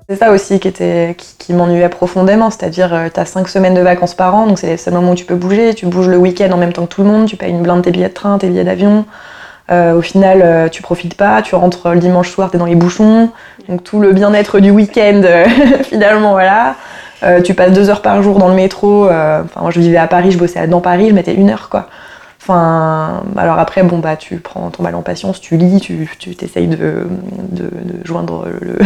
[0.10, 3.82] C'est ça aussi qui, était, qui, m'ennuyait profondément, c'est-à-dire euh, tu as 5 semaines de
[3.82, 6.18] vacances par an, donc c'est le seul moment où tu peux bouger, tu bouges le
[6.18, 8.14] week-end en même temps que tout le monde, tu payes une blinde tes billets de
[8.14, 9.06] train, tes billets d'avion,
[9.72, 12.66] euh, au final euh, tu profites pas, tu rentres le dimanche soir, tu es dans
[12.66, 13.32] les bouchons,
[13.68, 15.22] donc tout le bien-être du week-end
[15.84, 16.76] finalement voilà.
[17.24, 19.08] Euh, tu passes deux heures par jour dans le métro.
[19.08, 21.70] Euh, enfin, moi, je vivais à Paris, je bossais dans Paris, je mettais une heure,
[21.70, 21.88] quoi.
[22.42, 26.36] Enfin, alors après, bon, bah, tu prends ton mal en patience, tu lis, tu, tu
[26.36, 27.08] t'essayes de,
[27.50, 27.72] de,
[28.04, 28.46] joindre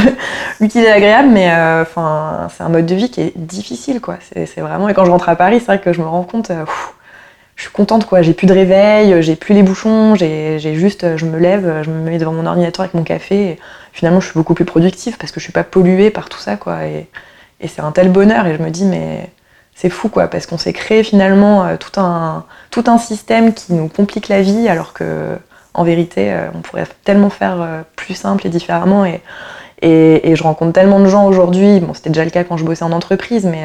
[0.62, 4.16] l'utile et l'agréable, mais euh, enfin, c'est un mode de vie qui est difficile, quoi.
[4.34, 6.52] C'est, vraiment, et quand je rentre à Paris, c'est vrai que je me rends compte,
[7.60, 8.22] je suis contente, quoi.
[8.22, 12.10] J'ai plus de réveil, j'ai plus les bouchons, j'ai, juste, je me lève, je me
[12.10, 13.60] mets devant mon ordinateur avec mon café, et
[13.94, 16.56] finalement, je suis beaucoup plus productive parce que je suis pas polluée par tout ça,
[16.56, 16.86] quoi.
[16.86, 17.08] Et,
[17.62, 19.30] et c'est un tel bonheur et je me dis mais
[19.76, 23.74] c'est fou quoi parce qu'on s'est créé finalement euh, tout un, tout un système qui
[23.74, 25.38] nous complique la vie alors que
[25.74, 29.22] en vérité euh, on pourrait tellement faire euh, plus simple et différemment et,
[29.82, 32.84] et, je rencontre tellement de gens aujourd'hui, bon c'était déjà le cas quand je bossais
[32.84, 33.64] en entreprise mais,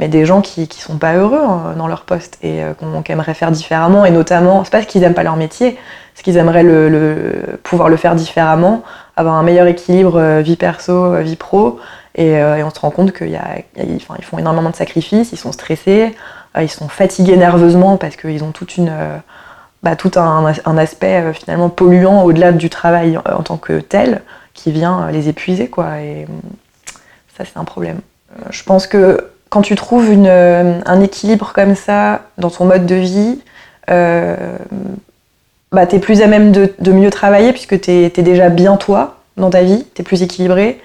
[0.00, 3.34] mais des gens qui, qui sont pas heureux hein, dans leur poste et qu'on aimerait
[3.34, 5.78] faire différemment et notamment, c'est pas qu'ils aiment pas leur métier,
[6.14, 8.82] c'est qu'ils aimeraient le, le, pouvoir le faire différemment,
[9.16, 11.78] avoir un meilleur équilibre vie perso, vie pro
[12.18, 13.40] euh, et, on se rend compte qu'ils
[13.76, 16.14] ils font énormément de sacrifices, ils sont stressés,
[16.56, 19.16] euh, ils sont fatigués nerveusement parce qu'ils ont toute une, euh,
[19.82, 24.22] bah, tout un, aspect finalement polluant au-delà du travail en tant que tel
[24.54, 25.68] qui vient les épuiser.
[25.68, 26.26] Quoi, et
[27.36, 28.00] ça, c'est un problème.
[28.50, 32.96] Je pense que quand tu trouves une, un équilibre comme ça dans ton mode de
[32.96, 33.38] vie,
[33.86, 39.16] bah, tu es plus à même de, mieux travailler puisque tu es, déjà bien toi
[39.36, 40.80] dans ta vie, tu es plus équilibré.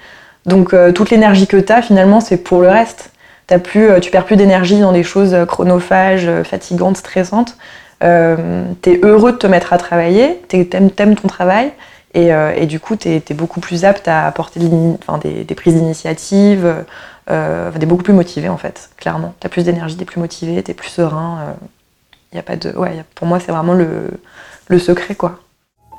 [0.46, 3.10] Donc euh, toute l'énergie que tu as finalement c'est pour le reste.
[3.50, 7.56] As plus, euh, tu perds plus d'énergie dans des choses euh, chronophages, fatigantes, stressantes.
[8.02, 11.72] Euh, tu es heureux de te mettre à travailler, tu aimes, ton travail
[12.14, 16.66] et, et du coup tu es, beaucoup plus apte à apporter des, des, prises d'initiative,
[17.28, 19.34] euh, es beaucoup plus motivé en fait, clairement.
[19.40, 21.56] Tu as plus d'énergie, tu es plus motivé, tu es plus serein.
[22.32, 22.70] Y a pas de...
[22.76, 24.10] ouais, pour moi c'est vraiment le,
[24.68, 25.40] le secret quoi.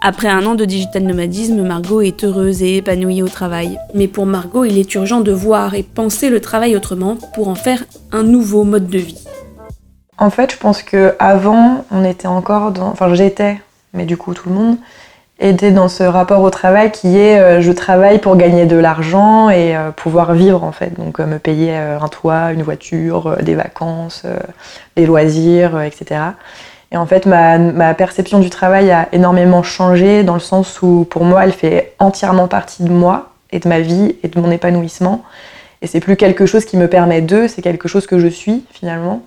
[0.04, 3.78] Après un an de digital nomadisme, Margot est heureuse et épanouie au travail.
[3.94, 7.56] Mais pour Margot, il est urgent de voir et penser le travail autrement pour en
[7.56, 9.24] faire un nouveau mode de vie.
[10.18, 13.62] En fait, je pense que avant, on était encore dans, enfin j'étais,
[13.94, 14.78] mais du coup tout le monde
[15.42, 19.50] était dans ce rapport au travail qui est euh, je travaille pour gagner de l'argent
[19.50, 23.56] et euh, pouvoir vivre en fait, donc euh, me payer un toit, une voiture, des
[23.56, 24.24] vacances,
[24.96, 26.22] des loisirs, etc.
[26.92, 31.24] Et en fait, ma, perception du travail a énormément changé dans le sens où, pour
[31.24, 35.24] moi, elle fait entièrement partie de moi et de ma vie et de mon épanouissement.
[35.82, 38.66] Et c'est plus quelque chose qui me permet d'eux, c'est quelque chose que je suis
[38.72, 39.24] finalement.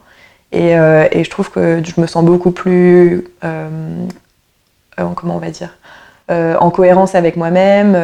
[0.53, 5.71] Et, euh, je trouve que je me sens beaucoup plus, comment on va dire,
[6.29, 7.97] en cohérence avec moi-même,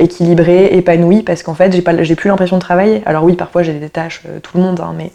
[0.00, 3.02] équilibrée, épanouie, parce qu'en fait, j'ai plus l'impression de travailler.
[3.06, 5.12] Alors oui, parfois j'ai des tâches, tout le monde, hein, mais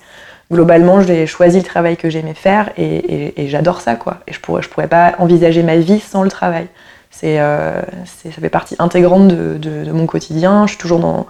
[0.52, 4.18] globalement, j'ai choisi le travail que j'aimais faire et, j'adore ça, quoi.
[4.28, 6.68] Et je pourrais, je pourrais pas envisager ma vie sans le travail.
[7.12, 10.66] C'est, euh, ça fait partie intégrante de, mon quotidien.
[10.66, 11.28] Je suis toujours dans,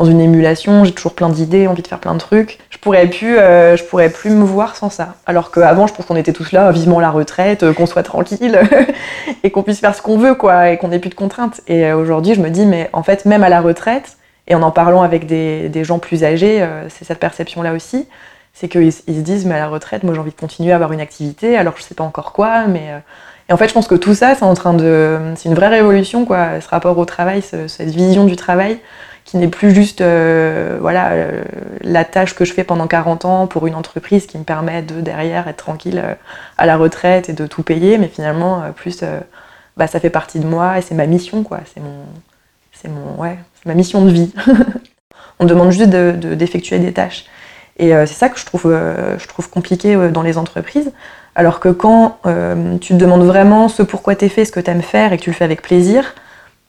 [0.00, 2.58] une émulation, j'ai toujours plein d'idées, envie de faire plein de trucs.
[2.70, 5.14] Je pourrais plus, euh, je pourrais plus me voir sans ça.
[5.26, 8.58] Alors qu'avant, je pense qu'on était tous là, vivement la retraite, euh, qu'on soit tranquille
[9.44, 11.60] et qu'on puisse faire ce qu'on veut, quoi, et qu'on ait plus de contraintes.
[11.68, 14.16] Et aujourd'hui, je me dis, mais en fait, même à la retraite,
[14.48, 18.08] et en en parlant avec des, des gens plus âgés, c'est cette perception-là aussi
[18.54, 20.74] c'est qu'ils ils se disent, mais à la retraite, moi j'ai envie de continuer à
[20.74, 22.82] avoir une activité, alors je sais pas encore quoi, mais.
[22.90, 22.98] euh,
[23.48, 25.18] et en fait, je pense que tout ça, c'est en train de.
[25.36, 28.78] C'est une vraie révolution, quoi, ce rapport au travail, ce- cette vision du travail,
[29.24, 31.42] qui n'est plus juste euh, voilà, euh,
[31.80, 35.00] la tâche que je fais pendant 40 ans pour une entreprise qui me permet de,
[35.00, 36.14] derrière, être tranquille euh,
[36.58, 39.20] à la retraite et de tout payer, mais finalement, euh, plus, euh,
[39.76, 41.60] bah, ça fait partie de moi et c'est ma mission, quoi.
[41.72, 42.04] C'est mon.
[42.72, 43.20] C'est mon.
[43.20, 44.32] Ouais, c'est ma mission de vie.
[45.38, 47.24] On demande juste de- de- d'effectuer des tâches.
[47.78, 48.64] Et c'est ça que je trouve,
[49.18, 50.92] je trouve compliqué dans les entreprises.
[51.34, 54.60] Alors que quand euh, tu te demandes vraiment ce pourquoi tu es fait, ce que
[54.60, 56.14] tu aimes faire et que tu le fais avec plaisir,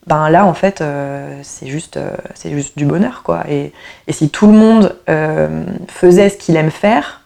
[0.06, 3.44] ben là en fait euh, c'est juste, euh, c'est juste du bonheur quoi.
[3.48, 3.72] Et,
[4.06, 7.22] et si tout le monde euh, faisait ce qu'il aime faire,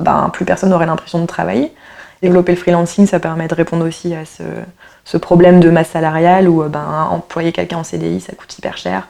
[0.00, 1.72] ben plus personne n'aurait l'impression de travailler.
[2.22, 4.42] Développer le freelancing, ça permet de répondre aussi à ce,
[5.04, 9.08] ce problème de masse salariale où ben, employer quelqu'un en CDI ça coûte hyper cher.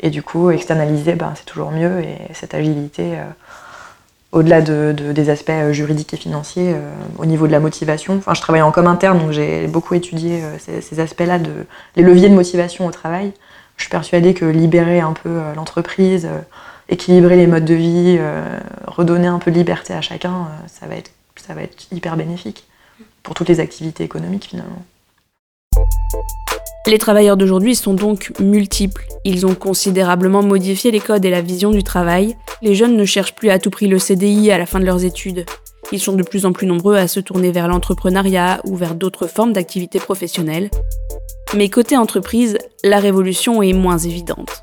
[0.00, 2.00] Et du coup, externaliser, ben, c'est toujours mieux.
[2.00, 3.16] Et cette agilité,
[4.32, 8.16] au-delà de, de- des aspects euh, juridiques et financiers, euh, au niveau de la motivation,
[8.16, 11.50] enfin, je travaille en com interne, donc j'ai beaucoup étudié euh, ces, aspects-là, de,
[11.96, 13.32] les leviers de motivation au travail.
[13.76, 16.26] Je suis persuadée que libérer un peu l'entreprise,
[16.88, 18.18] équilibrer les modes de vie,
[18.86, 22.66] redonner un peu de liberté à chacun, ça, va être, ça va être hyper bénéfique
[23.22, 24.82] pour toutes les activités économiques finalement.
[26.86, 29.06] Les travailleurs d'aujourd'hui sont donc multiples.
[29.24, 32.36] Ils ont considérablement modifié les codes et la vision du travail.
[32.62, 35.04] Les jeunes ne cherchent plus à tout prix le CDI à la fin de leurs
[35.04, 35.46] études.
[35.90, 39.26] Ils sont de plus en plus nombreux à se tourner vers l'entrepreneuriat ou vers d'autres
[39.26, 40.70] formes d'activités professionnelles.
[41.56, 44.62] Mais côté entreprise, la révolution est moins évidente.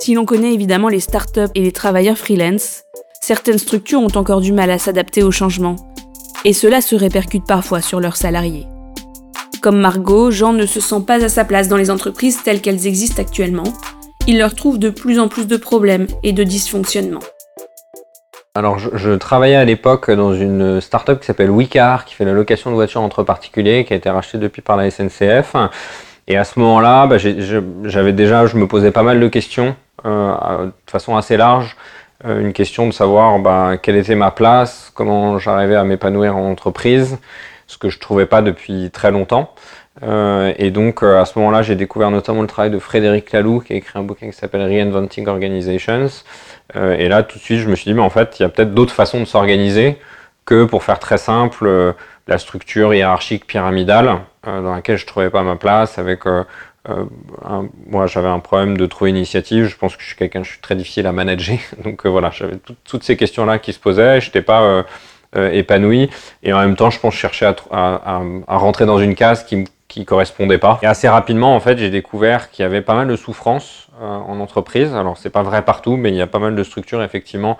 [0.00, 2.82] Si l'on connaît évidemment les startups et les travailleurs freelance,
[3.20, 5.76] certaines structures ont encore du mal à s'adapter au changement.
[6.44, 8.66] Et cela se répercute parfois sur leurs salariés.
[9.62, 12.88] Comme Margot, Jean ne se sent pas à sa place dans les entreprises telles qu'elles
[12.88, 13.62] existent actuellement.
[14.26, 17.22] Il leur trouve de plus en plus de problèmes et de dysfonctionnements.
[18.56, 22.70] Alors, je, travaillais à l'époque dans une start-up qui s'appelle Wicar, qui fait la location
[22.70, 25.54] de voitures entre particuliers, qui a été rachetée depuis par la SNCF.
[26.26, 30.66] Et à ce moment-là, bah, j'avais déjà, je me posais pas mal de questions, euh,
[30.66, 31.76] de façon assez large.
[32.24, 36.50] Euh, une question de savoir bah, quelle était ma place, comment j'arrivais à m'épanouir en
[36.50, 37.18] entreprise,
[37.72, 39.54] ce que je trouvais pas depuis très longtemps.
[40.02, 43.60] Euh, et donc, euh, à ce moment-là, j'ai découvert notamment le travail de Frédéric Laloux,
[43.60, 46.06] qui a écrit un bouquin qui s'appelle Reinventing Organizations.
[46.76, 48.44] Euh, et là, tout de suite, je me suis dit, mais en fait, il y
[48.44, 49.96] a peut-être d'autres façons de s'organiser
[50.44, 51.94] que, pour faire très simple,
[52.28, 55.98] la structure hiérarchique pyramidale dans laquelle je trouvais pas ma place.
[55.98, 56.22] Avec,
[57.86, 59.66] moi, j'avais un problème de trouver initiative.
[59.66, 61.58] Je pense que je suis quelqu'un, je suis très difficile à manager.
[61.84, 64.20] Donc voilà, j'avais tout- toutes ces questions-là qui se posaient.
[64.20, 64.84] Je n'étais pas
[65.36, 66.10] épanoui.
[66.42, 69.44] Et en même temps, je pense cherchais à, à- à- à rentrer dans une case
[69.44, 70.78] qui, m- qui correspondait pas.
[70.82, 74.04] Et assez rapidement, en fait, j'ai découvert qu'il y avait pas mal de souffrance euh,
[74.06, 74.94] en entreprise.
[74.94, 77.58] Alors, c'est pas vrai partout, mais il y a pas mal de structures, effectivement,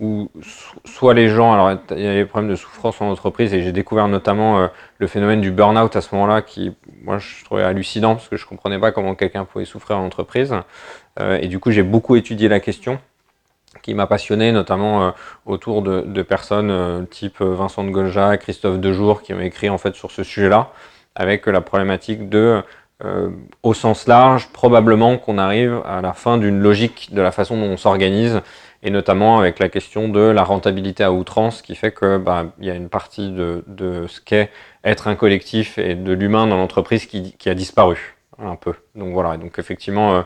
[0.00, 3.52] où so- soit les gens, alors il y a des problèmes de souffrance en entreprise,
[3.52, 4.66] et j'ai découvert notamment euh,
[4.98, 8.46] le phénomène du burn-out à ce moment-là, qui, moi, je trouvais hallucinant, parce que je
[8.46, 10.54] comprenais pas comment quelqu'un pouvait souffrir en entreprise.
[11.20, 12.98] Euh, et du coup, j'ai beaucoup étudié la question
[13.88, 15.10] qui m'a passionné, notamment euh,
[15.46, 19.78] autour de, personnes euh, type euh, Vincent de Golja, Christophe Dejour, qui ont écrit en
[19.78, 20.72] fait sur ce sujet-là,
[21.14, 22.62] avec la problématique de,
[23.62, 27.66] au sens large, probablement qu'on arrive à la fin d'une logique de la façon dont
[27.66, 28.42] on s'organise,
[28.82, 32.66] et notamment avec la question de la rentabilité à outrance, qui fait que bah, il
[32.66, 33.64] y a une partie de,
[34.06, 34.50] ce qu'est
[34.84, 38.74] être un collectif et de l'humain dans l'entreprise qui, a disparu un peu.
[38.94, 40.24] Donc voilà, donc effectivement.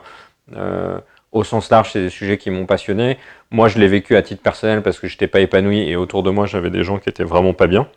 [1.33, 3.17] Au sens large, c'est des sujets qui m'ont passionné.
[3.51, 6.23] Moi, je l'ai vécu à titre personnel parce que je n'étais pas épanoui et autour
[6.23, 7.87] de moi, j'avais des gens qui étaient vraiment pas bien.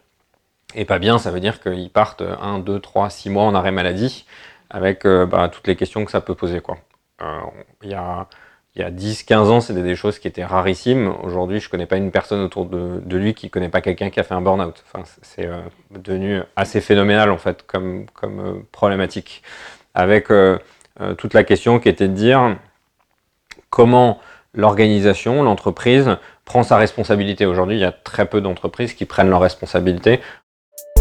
[0.75, 3.70] Et pas bien, ça veut dire qu'ils partent 1, 2, 3, 6 mois en arrêt
[3.70, 4.27] maladie
[4.70, 6.61] avec euh, bah, toutes les questions que ça peut poser.
[7.22, 7.40] Euh,
[7.83, 8.27] Il y a,
[8.75, 11.14] il y a 10, 15 ans, c'était des choses qui étaient rarissimes.
[11.22, 14.22] Aujourd'hui, je connais pas une personne autour de, lui qui connaît pas quelqu'un qui a
[14.22, 14.83] fait un burn-out.
[14.87, 19.42] Enfin, c'est euh, devenu assez phénoménal, en fait, comme, comme problématique.
[19.94, 20.27] Avec
[21.16, 22.59] toute la question qui était de dire
[23.70, 24.18] comment
[24.55, 27.46] l'organisation, l'entreprise prend sa responsabilité.
[27.46, 30.20] Aujourd'hui, il y a très peu d'entreprises qui prennent leurs responsabilités.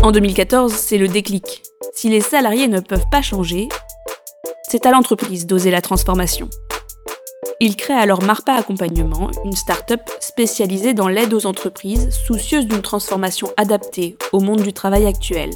[0.04, 1.63] En 2014, c'est le déclic.
[1.93, 3.69] Si les salariés ne peuvent pas changer,
[4.69, 6.50] c'est à l'entreprise d'oser la transformation.
[7.62, 13.48] Il crée alors Marpa Accompagnement, une start-up spécialisée dans l'aide aux entreprises soucieuses d'une transformation
[13.56, 15.52] adaptée au monde du travail actuel.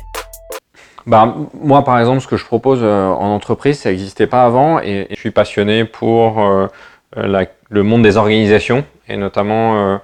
[1.06, 4.80] Bah, moi, par exemple, ce que je propose euh, en entreprise, ça n'existait pas avant
[4.80, 6.68] et, et je suis passionné pour euh,
[7.28, 9.98] la- le monde des organisations et notamment euh,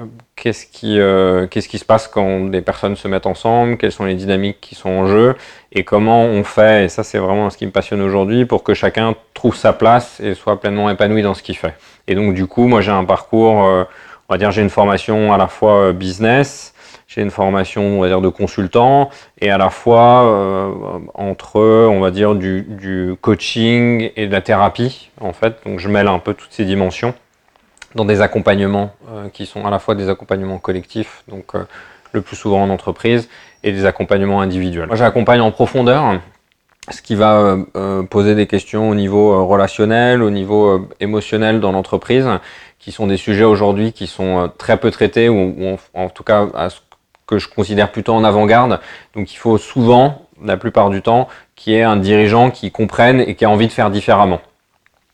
[0.00, 0.04] euh,
[0.36, 4.04] qu'est-ce qui, euh, qu'est-ce qui se passe quand des personnes se mettent ensemble, quelles sont
[4.04, 5.34] les dynamiques qui sont en jeu
[5.72, 8.74] et comment on fait, et ça c'est vraiment ce qui me passionne aujourd'hui, pour que
[8.74, 11.74] chacun trouve sa place et soit pleinement épanoui dans ce qu'il fait.
[12.06, 13.84] Et donc du coup, moi j'ai un parcours euh,
[14.28, 16.74] on va dire, j'ai une formation à la fois business,
[17.08, 20.70] j'ai une formation, on va dire, de consultant, et à la fois
[21.14, 25.56] entre, on va dire, du, du, coaching et de la thérapie, en fait.
[25.64, 27.14] Donc je mêle un peu toutes ces dimensions
[27.94, 28.94] dans des accompagnements
[29.32, 31.54] qui sont à la fois des accompagnements collectifs, donc
[32.12, 33.28] le plus souvent en entreprise,
[33.62, 34.86] et des accompagnements individuels.
[34.86, 36.20] Moi, j'accompagne en profondeur,
[36.90, 41.60] ce qui va euh, euh, poser des questions au niveau euh, relationnel, au niveau émotionnel
[41.60, 42.26] dans l'entreprise,
[42.78, 46.70] qui sont des sujets aujourd'hui qui sont très peu traités, ou, en, tout cas à
[46.70, 46.78] ce
[47.28, 48.80] que je considère plutôt en avant-garde.
[49.14, 53.20] Donc il faut souvent, la plupart du temps, qu'il y ait un dirigeant qui comprenne
[53.20, 54.40] et qui a envie de faire différemment.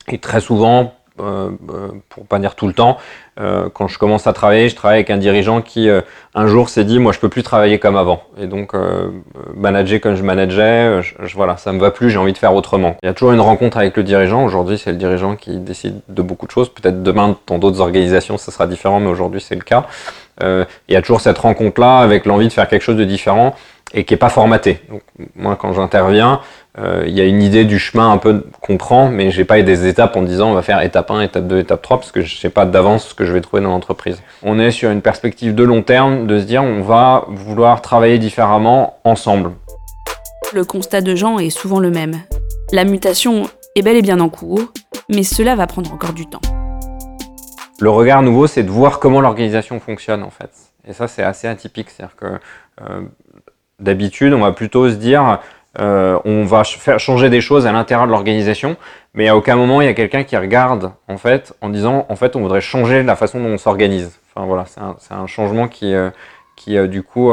[0.07, 2.97] Et très souvent, euh, euh, pour pas dire tout le temps,
[3.39, 6.83] euh, quand je commence à travailler, je travaille avec un dirigeant qui un jour s'est
[6.83, 8.73] dit moi je peux plus travailler comme avant et donc
[9.55, 12.97] manager comme je manageais, je, voilà ça me va plus, j'ai envie de faire autrement.
[13.01, 14.43] Il y a toujours une rencontre avec le dirigeant.
[14.43, 16.67] Aujourd'hui c'est le dirigeant qui décide de beaucoup de choses.
[16.67, 19.85] Peut-être demain dans d'autres organisations ça sera différent, mais aujourd'hui c'est le cas.
[20.41, 23.55] Il y a toujours cette rencontre là avec l'envie de faire quelque chose de différent
[23.93, 24.81] et qui est pas formaté.
[25.35, 26.41] Moi quand j'interviens,
[26.77, 29.61] euh, il y a une idée du chemin un peu qu'on prend, mais j'ai pas
[29.61, 32.21] des étapes en disant on va faire étape 1, étape 2, étape 3, parce que
[32.21, 34.21] je sais pas d'avance ce que je vais trouver dans l'entreprise.
[34.43, 38.17] On est sur une perspective de long terme, de se dire on va vouloir travailler
[38.17, 39.51] différemment ensemble.
[40.53, 42.21] Le constat de Jean est souvent le même.
[42.73, 43.43] La mutation
[43.75, 44.61] est bel et bien en cours,
[45.09, 46.41] mais cela va prendre encore du temps.
[47.79, 50.51] Le regard nouveau, c'est de voir comment l'organisation fonctionne en fait.
[50.87, 51.89] Et ça, c'est assez atypique.
[51.89, 52.25] C'est-à-dire que
[52.81, 53.01] euh,
[53.79, 55.39] d'habitude, on va plutôt se dire
[55.79, 58.77] euh, on va faire changer des choses à l'intérieur de l'organisation,
[59.13, 62.15] mais à aucun moment il y a quelqu'un qui regarde en fait en disant en
[62.15, 64.17] fait on voudrait changer la façon dont on s'organise.
[64.33, 66.11] Enfin voilà, c'est un, changement qui, euh,
[66.55, 67.31] qui euh, du coup,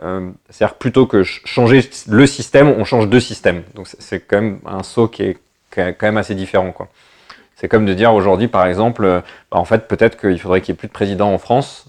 [0.00, 3.62] c'est-à-dire plutôt que changer le système, on change deux systèmes.
[3.74, 5.38] Donc c'est quand même un saut qui est,
[5.70, 6.88] quand même assez différent quoi.
[7.56, 10.76] C'est comme de dire aujourd'hui par exemple, bah, en fait peut-être qu'il faudrait qu'il n'y
[10.76, 11.86] ait plus de président en France.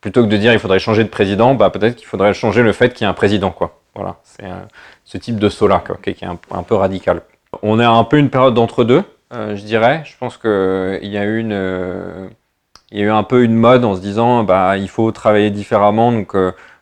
[0.00, 2.72] Plutôt que de dire il faudrait changer de président, bah, peut-être qu'il faudrait changer le
[2.72, 3.80] fait qu'il y ait un président quoi.
[3.94, 4.44] Voilà, c'est
[5.04, 7.22] ce type de saut-là, qui est un, peu radical.
[7.62, 10.02] On est un peu une période d'entre-deux, euh, je dirais.
[10.04, 12.28] Je pense qu'il euh, y, a eu une, euh,
[12.90, 15.50] il y a eu un peu une mode en se disant bah, il faut travailler
[15.50, 16.10] différemment.
[16.10, 16.34] Donc,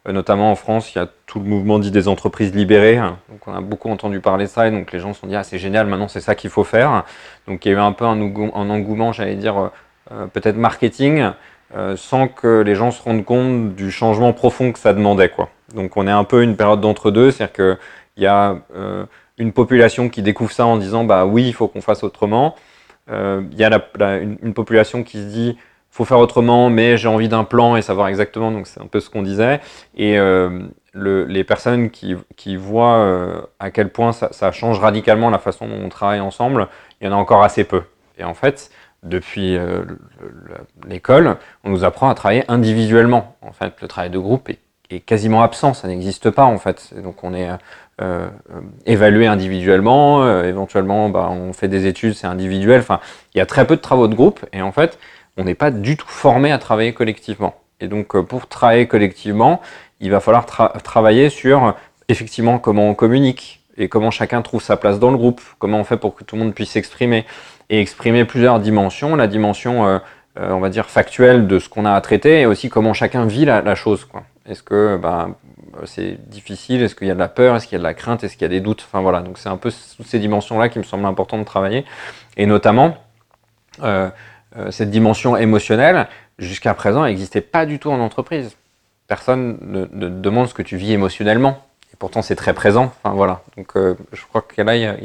[0.06, 2.96] notamment en France, il y a tout le mouvement dit des entreprises libérées.
[2.96, 4.68] Donc, on a beaucoup entendu parler de ça.
[4.68, 6.64] Et donc, les gens se sont dit ah, c'est génial, maintenant c'est ça qu'il faut
[6.64, 7.04] faire.
[7.46, 9.70] Donc, il y a eu un peu un, engouement, j'allais dire,
[10.32, 11.30] peut-être marketing.
[11.96, 15.28] sans que les gens se rendent compte du changement profond que ça demandait.
[15.28, 15.48] Quoi.
[15.74, 17.78] Donc on est un peu une période d'entre-deux, c'est-à-dire que
[18.16, 19.06] il y a euh,
[19.38, 22.54] une population qui découvre ça en disant bah oui, il faut qu'on fasse autrement.
[23.10, 23.82] Euh, il y a
[24.20, 25.58] une, population qui se dit
[25.92, 28.50] faut faire autrement, mais j'ai envie d'un plan et savoir exactement.
[28.50, 29.60] Donc c'est un peu ce qu'on disait.
[29.96, 32.16] Et euh, les personnes qui,
[32.56, 36.68] voient à quel point ça, change radicalement la façon dont on travaille ensemble,
[37.00, 37.82] il y en a encore assez peu.
[38.18, 38.70] Et en fait,
[39.02, 39.56] depuis
[40.86, 43.36] l'école, on nous apprend à travailler individuellement.
[43.40, 44.58] En fait, le travail de groupe est,
[45.06, 46.92] quasiment absent, ça n'existe pas en fait.
[47.02, 47.48] Donc on est
[48.00, 48.28] euh,
[48.86, 52.80] évalué individuellement, euh, éventuellement bah, on fait des études, c'est individuel.
[52.80, 53.00] Enfin,
[53.34, 54.98] il y a très peu de travaux de groupe et en fait,
[55.36, 57.54] on n'est pas du tout formé à travailler collectivement.
[57.80, 59.60] Et donc, euh, pour travailler collectivement,
[60.00, 60.46] il va falloir
[60.82, 61.74] travailler sur
[62.08, 65.84] effectivement comment on communique et comment chacun trouve sa place dans le groupe, comment on
[65.84, 67.24] fait pour que tout le monde puisse s'exprimer
[67.70, 70.00] et exprimer plusieurs dimensions, la dimension,
[70.36, 73.46] on va dire, factuelle de ce qu'on a à traiter et aussi comment chacun vit
[73.46, 74.06] la, chose.
[74.46, 75.28] Est-ce que bah,
[75.76, 76.82] euh, c'est difficile?
[76.82, 77.56] Est-ce qu'il y a de la peur?
[77.56, 78.24] Est-ce qu'il y a de la crainte?
[78.24, 78.84] Est-ce qu'il y a des doutes?
[78.86, 81.84] Enfin voilà, donc c'est un peu toutes ces dimensions-là qui me semblent importantes de travailler.
[82.36, 82.96] Et notamment,
[83.82, 84.10] euh, euh,
[84.70, 88.56] cette dimension émotionnelle, jusqu'à présent, n'existait pas du tout en entreprise.
[89.08, 91.62] Personne ne, demande ce que tu vis émotionnellement.
[91.92, 92.92] Et pourtant, c'est très présent.
[93.02, 95.04] Enfin voilà, donc je crois que là, il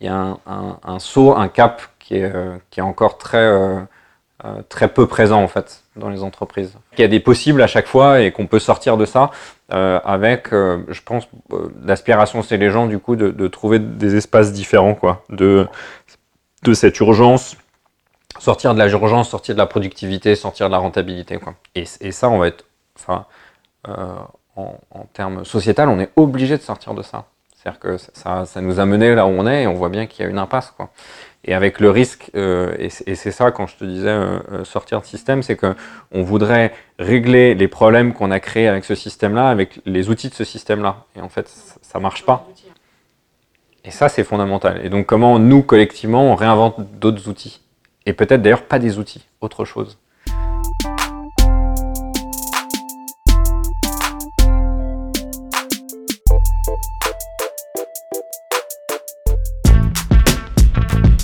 [0.00, 2.32] y a, un, saut, un cap qui est,
[2.76, 3.48] est encore très,
[4.68, 6.74] très peu présent en fait dans les entreprises.
[6.96, 9.30] Il y a des possibles à chaque fois et qu'on peut sortir de ça
[9.72, 14.16] euh, avec, euh, je pense, euh, l'aspiration c'est les gens du coup de, trouver des
[14.16, 15.66] espaces différents, quoi, de
[16.74, 17.56] cette urgence,
[18.38, 21.54] sortir de la urgence, sortir de la productivité, sortir de la rentabilité, quoi.
[21.74, 22.64] Et, ça, on va être,
[22.98, 23.26] enfin,
[24.56, 27.24] en, en termes sociétal, on est obligé de sortir de ça.
[27.66, 30.06] C'est-à-dire que ça, ça, nous a mené là où on est et on voit bien
[30.06, 30.90] qu'il y a une impasse, quoi.
[31.46, 35.00] Et avec le risque, euh, et c'est ça quand je te disais euh, euh, sortir
[35.00, 39.80] de système, c'est qu'on voudrait régler les problèmes qu'on a créés avec ce système-là, avec
[39.84, 41.06] les outils de ce système-là.
[41.16, 41.48] Et en fait,
[41.82, 42.48] ça marche pas.
[43.84, 44.80] Et ça, c'est fondamental.
[44.84, 47.62] Et donc, comment nous, collectivement, on réinvente d'autres outils?
[48.06, 49.98] Et peut-être d'ailleurs pas des outils, autre chose.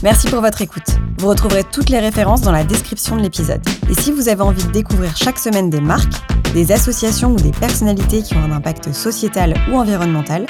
[0.02, 0.98] Merci pour votre écoute.
[1.18, 3.60] Vous retrouverez toutes les références dans la description de l'épisode.
[3.88, 6.14] Et si vous avez envie de découvrir chaque semaine des marques,
[6.54, 10.46] des associations ou des personnalités qui ont un impact sociétal ou environnemental,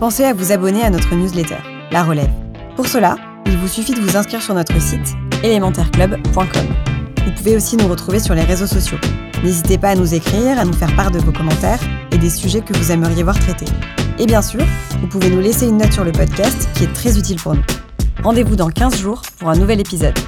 [0.00, 1.58] pensez à vous abonner à notre newsletter,
[1.92, 2.32] La Relève.
[2.74, 3.14] Pour cela,
[3.46, 6.66] il vous suffit de vous inscrire sur notre site élémentaireclub.com.
[7.24, 8.98] Vous pouvez aussi nous retrouver sur les réseaux sociaux.
[9.42, 11.80] N'hésitez pas à nous écrire, à nous faire part de vos commentaires
[12.10, 13.70] et des sujets que vous aimeriez voir traités.
[14.18, 14.64] Et bien sûr,
[15.00, 17.64] vous pouvez nous laisser une note sur le podcast qui est très utile pour nous.
[18.22, 20.18] Rendez-vous dans 15 jours pour un nouvel épisode.